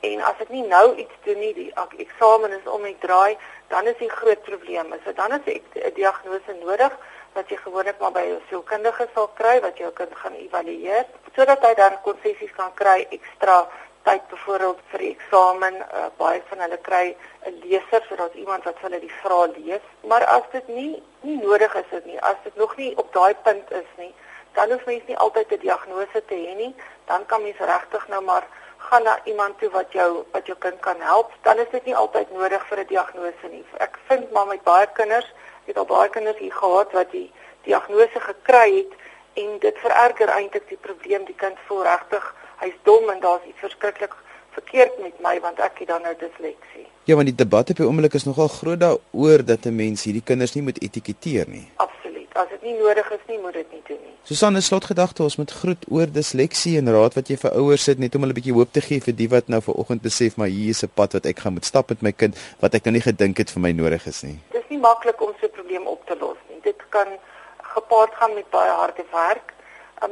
en 0.00 0.20
as 0.24 0.38
ek 0.40 0.48
nie 0.48 0.66
nou 0.66 0.96
iets 0.96 1.16
doen 1.24 1.38
nie, 1.38 1.54
die 1.54 1.72
eksamen 2.04 2.52
is 2.56 2.66
om 2.66 2.84
ek 2.84 3.00
draai, 3.00 3.36
dan 3.68 3.86
is 3.86 3.98
die 4.00 4.08
groot 4.10 4.42
probleem. 4.42 4.94
So 5.04 5.12
dan 5.12 5.32
is 5.32 5.44
'n 5.46 5.94
diagnose 5.94 6.52
nodig 6.64 6.92
wat 7.34 7.50
jy 7.50 7.56
gewoonlik 7.62 7.98
maar 8.00 8.12
by 8.12 8.24
'n 8.26 8.42
sielkundige 8.48 9.08
sal 9.14 9.28
kry 9.40 9.60
wat 9.60 9.78
jou 9.78 9.90
kind 9.92 10.14
gaan 10.22 10.34
evalueer 10.34 11.04
sodat 11.36 11.62
hy 11.62 11.74
dan 11.74 12.00
konsessies 12.02 12.52
kan 12.56 12.74
kry 12.74 13.06
ekstra 13.10 13.68
tyd 14.02 14.22
byvoorbeeld 14.28 14.78
vir 14.90 14.98
die 14.98 15.10
eksamen, 15.10 15.74
uh, 15.74 16.06
baie 16.16 16.42
van 16.48 16.62
hulle 16.64 16.78
kry 16.88 17.16
'n 17.46 17.58
leser 17.64 18.04
sodat 18.08 18.34
iemand 18.34 18.64
wat 18.64 18.78
hulle 18.80 19.00
die 19.00 19.12
vrae 19.22 19.48
lees. 19.56 19.84
Maar 20.00 20.24
as 20.24 20.46
dit 20.52 20.68
nie 20.68 21.02
nie 21.20 21.36
nodig 21.36 21.74
is 21.74 21.90
dit 21.90 22.04
nie, 22.04 22.20
as 22.20 22.36
dit 22.44 22.56
nog 22.56 22.76
nie 22.76 22.96
op 22.96 23.12
daai 23.12 23.34
punt 23.42 23.70
is 23.70 23.90
nie, 23.96 24.14
dan 24.52 24.70
hoef 24.70 24.84
mens 24.86 25.06
nie 25.06 25.16
altyd 25.16 25.52
'n 25.52 25.60
diagnose 25.66 26.24
te 26.26 26.34
hê 26.34 26.54
nie, 26.56 26.74
dan 27.04 27.26
kan 27.26 27.42
mens 27.42 27.58
regtig 27.58 28.08
nou 28.08 28.22
maar 28.22 28.46
gaan 28.76 29.02
na 29.02 29.18
iemand 29.24 29.58
toe 29.58 29.70
wat 29.70 29.92
jou 29.92 30.24
wat 30.32 30.46
jou 30.46 30.58
kind 30.58 30.80
kan 30.80 31.00
help. 31.00 31.32
Dan 31.42 31.58
is 31.58 31.70
dit 31.70 31.84
nie 31.84 31.96
altyd 31.96 32.32
nodig 32.32 32.66
vir 32.66 32.78
'n 32.78 32.86
diagnose 32.86 33.46
nie. 33.50 33.64
Ek 33.78 33.98
vind 34.06 34.32
maar 34.32 34.46
met 34.46 34.62
baie 34.62 34.86
kinders, 34.92 35.32
het 35.64 35.78
al 35.78 35.84
baie 35.84 36.08
kinders 36.08 36.38
hier 36.38 36.54
gehad 36.54 36.92
wat 36.92 37.10
die 37.10 37.32
diagnose 37.62 38.20
gekry 38.20 38.76
het 38.76 38.92
en 39.32 39.58
dit 39.58 39.78
vererger 39.78 40.28
eintlik 40.28 40.68
die 40.68 40.80
probleem 40.80 41.24
die 41.24 41.34
kind 41.34 41.58
voel 41.66 41.82
regtig 41.82 42.34
hy's 42.60 42.76
dom 42.88 43.10
en 43.10 43.20
daar's 43.20 43.46
iets 43.48 43.58
verskriklik 43.58 44.14
verkeerd 44.56 44.98
met 45.02 45.20
my 45.24 45.36
want 45.40 45.60
ek 45.60 45.82
het 45.82 45.88
dan 45.88 46.02
nou 46.02 46.14
disleksie. 46.18 46.86
Ja, 47.08 47.14
want 47.18 47.30
die 47.30 47.36
debat 47.36 47.70
op 47.70 47.76
die 47.76 47.86
oomblik 47.86 48.14
is 48.18 48.26
nogal 48.28 48.48
groot 48.48 48.80
daaroor 48.80 49.44
dat 49.44 49.66
'n 49.66 49.76
mens 49.76 50.04
hierdie 50.04 50.26
kinders 50.30 50.54
nie 50.54 50.62
moet 50.62 50.82
etiketeer 50.82 51.48
nie. 51.48 51.68
Absoluut. 51.76 52.28
As 52.34 52.48
dit 52.48 52.62
nie 52.62 52.78
nodig 52.78 53.10
is 53.10 53.24
nie, 53.26 53.38
moet 53.38 53.52
dit 53.52 53.72
nie 53.72 53.82
doen 53.86 53.98
nie. 54.04 54.14
Susanne 54.22 54.60
slotgedagte 54.60 55.22
ons 55.22 55.36
moet 55.36 55.50
groet 55.50 55.84
oor 55.88 56.06
disleksie 56.12 56.76
en 56.78 56.92
raad 56.92 57.14
wat 57.14 57.28
jy 57.28 57.36
vir 57.36 57.50
ouers 57.50 57.84
sit 57.84 57.98
net 57.98 58.14
om 58.14 58.20
hulle 58.20 58.32
'n 58.32 58.40
bietjie 58.40 58.52
hoop 58.52 58.72
te 58.72 58.80
gee 58.80 59.00
vir 59.00 59.14
die 59.14 59.28
wat 59.28 59.48
nou 59.48 59.60
vanoggend 59.60 60.02
besef 60.02 60.36
maar 60.36 60.48
hier 60.48 60.70
is 60.70 60.82
'n 60.82 60.90
pad 60.94 61.12
wat 61.12 61.26
ek 61.26 61.38
gaan 61.38 61.52
moet 61.52 61.64
stap 61.64 61.88
met 61.88 62.02
my 62.02 62.12
kind 62.12 62.36
wat 62.60 62.74
ek 62.74 62.84
nou 62.84 62.92
nie 62.92 63.06
gedink 63.10 63.38
het 63.38 63.50
vir 63.50 63.62
my 63.62 63.72
nodig 63.72 64.06
is 64.06 64.22
nie. 64.22 64.38
Dit 64.52 64.62
is 64.62 64.68
nie 64.68 64.78
maklik 64.78 65.20
om 65.20 65.32
so 65.40 65.46
'n 65.46 65.50
probleem 65.50 65.86
op 65.86 66.06
te 66.06 66.16
los 66.20 66.36
nie. 66.48 66.60
Dit 66.62 66.82
kan 66.88 67.08
gepaard 67.62 68.14
gaan 68.14 68.34
met 68.34 68.50
baie 68.50 68.70
harde 68.70 69.04
werk, 69.12 69.54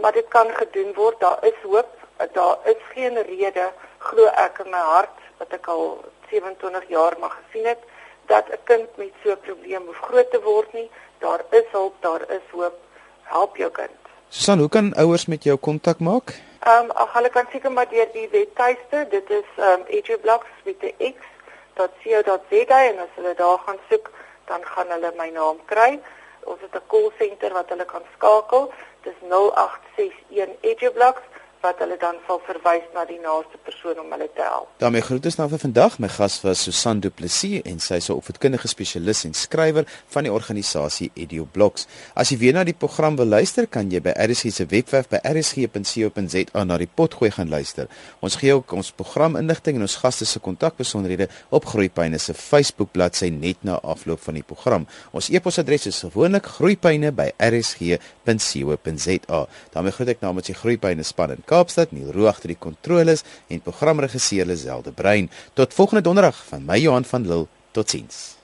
maar 0.00 0.12
dit 0.12 0.28
kan 0.28 0.46
gedoen 0.54 0.94
word. 0.94 1.20
Daar 1.20 1.38
is 1.42 1.58
hoop. 1.62 1.97
Daar 2.32 2.58
is 2.64 2.82
geen 2.94 3.22
rede 3.22 3.72
glo 3.98 4.26
ek 4.26 4.58
in 4.64 4.70
my 4.70 4.82
hart 4.94 5.18
wat 5.38 5.52
ek 5.52 5.66
al 5.66 6.04
27 6.30 6.88
jaar 6.88 7.14
mag 7.20 7.36
gesien 7.38 7.66
het 7.66 7.78
dat 8.26 8.44
'n 8.50 8.60
kind 8.64 8.96
met 8.96 9.12
so 9.22 9.30
'n 9.30 9.40
probleem 9.40 9.86
hoef 9.86 10.00
groot 10.08 10.30
te 10.30 10.40
word 10.42 10.72
nie. 10.72 10.90
Daar 11.18 11.40
is 11.50 11.68
hulp, 11.70 11.94
daar 12.00 12.30
is 12.30 12.46
hoop. 12.50 12.76
Help 13.22 13.56
jou 13.56 13.70
kind. 13.70 13.98
Susan, 14.28 14.58
hoe 14.58 14.68
kan 14.68 14.94
ouers 14.94 15.26
met 15.26 15.42
jou 15.42 15.56
kontak 15.56 15.98
maak? 15.98 16.28
Ehm 16.60 16.84
um, 16.84 16.90
ag 16.90 17.12
hulle 17.12 17.30
kan 17.30 17.46
seker 17.52 17.72
maar 17.72 17.88
deur 17.88 18.08
die 18.12 18.28
webtuiste. 18.28 19.06
Dit 19.10 19.30
is 19.30 19.48
ehm 19.56 19.80
um, 19.80 19.82
edublocks 19.86 20.52
met 20.64 20.80
die 20.80 20.94
x 20.98 21.16
.co.za 21.74 22.78
en 22.84 22.98
as 22.98 23.14
hulle 23.14 23.34
daar 23.34 23.58
gaan 23.58 23.78
soek, 23.90 24.10
dan 24.44 24.64
gaan 24.64 24.90
hulle 24.90 25.12
my 25.16 25.28
naam 25.30 25.58
kry. 25.64 26.00
Ons 26.44 26.60
het 26.60 26.74
'n 26.74 26.86
call 26.86 27.10
center 27.18 27.52
wat 27.52 27.68
hulle 27.68 27.84
kan 27.84 28.02
skakel. 28.14 28.72
Dis 29.02 29.18
0861 29.20 30.56
edublocks 30.60 31.22
wat 31.68 31.80
hulle 31.84 31.98
dan 32.00 32.16
sal 32.26 32.40
verwys 32.46 32.86
na 32.96 33.04
die 33.08 33.18
naaste 33.20 33.58
persoon 33.66 33.96
om 34.00 34.08
hulle 34.14 34.28
te 34.34 34.42
help. 34.42 34.68
daarmee 34.80 35.02
groete 35.04 35.30
nou 35.36 35.48
vir 35.52 35.60
vandag. 35.66 35.98
My 36.02 36.08
gas 36.08 36.40
was 36.44 36.62
Susan 36.64 37.00
Du 37.04 37.10
Plessis 37.10 37.62
en 37.68 37.78
sy 37.80 37.94
is 38.00 38.08
'n 38.08 38.12
opvoedkundige 38.20 38.68
spesialis 38.68 39.24
en 39.24 39.34
skrywer 39.34 39.84
van 40.14 40.22
die 40.24 40.32
organisasie 40.32 41.10
EduBlocks. 41.14 41.86
As 42.14 42.30
jy 42.30 42.38
weer 42.38 42.52
na 42.52 42.64
die 42.64 42.74
program 42.74 43.16
wil 43.16 43.26
luister, 43.26 43.66
kan 43.66 43.90
jy 43.90 44.00
by 44.00 44.12
RSG 44.16 44.52
se 44.52 44.66
webwerf 44.66 45.08
by 45.08 45.18
rsg.co.za 45.22 46.64
na 46.64 46.78
die 46.78 46.88
potgooi 46.94 47.30
gaan 47.30 47.48
luister. 47.48 47.86
Ons 48.20 48.36
gee 48.36 48.54
ook 48.54 48.72
ons 48.72 48.92
programinligting 48.92 49.76
en 49.76 49.82
ons 49.82 49.96
gaste 49.96 50.26
se 50.26 50.38
kontakbesonderhede 50.38 51.28
op 51.50 51.64
Groeipyne 51.64 52.18
se 52.18 52.34
Facebook 52.34 52.92
bladsy 52.92 53.28
net 53.28 53.56
na 53.62 53.80
afloop 53.82 54.20
van 54.20 54.34
die 54.34 54.42
program. 54.42 54.86
Ons 55.12 55.30
e-posadres 55.30 55.86
is 55.86 56.00
gewoonlik 56.00 56.46
groeipyne@rsg.co.za. 56.46 59.46
daarmee 59.72 59.92
groet 59.92 60.08
ek 60.08 60.20
namens 60.20 60.46
die 60.46 60.54
Groeipyne 60.54 61.02
span 61.02 61.30
in 61.30 61.42
Kaapstad, 61.58 61.90
Neil 61.90 62.12
Roo 62.14 62.28
agter 62.30 62.52
die 62.52 62.58
kontroles 62.58 63.24
en 63.50 63.62
programregisseur 63.64 64.46
Liselde 64.46 64.94
Brein. 64.94 65.26
Tot 65.58 65.74
volgende 65.74 66.06
donderdag 66.06 66.38
van 66.52 66.66
my 66.66 66.78
Johan 66.78 67.08
van 67.08 67.26
Lille. 67.26 67.50
Totsiens. 67.74 68.37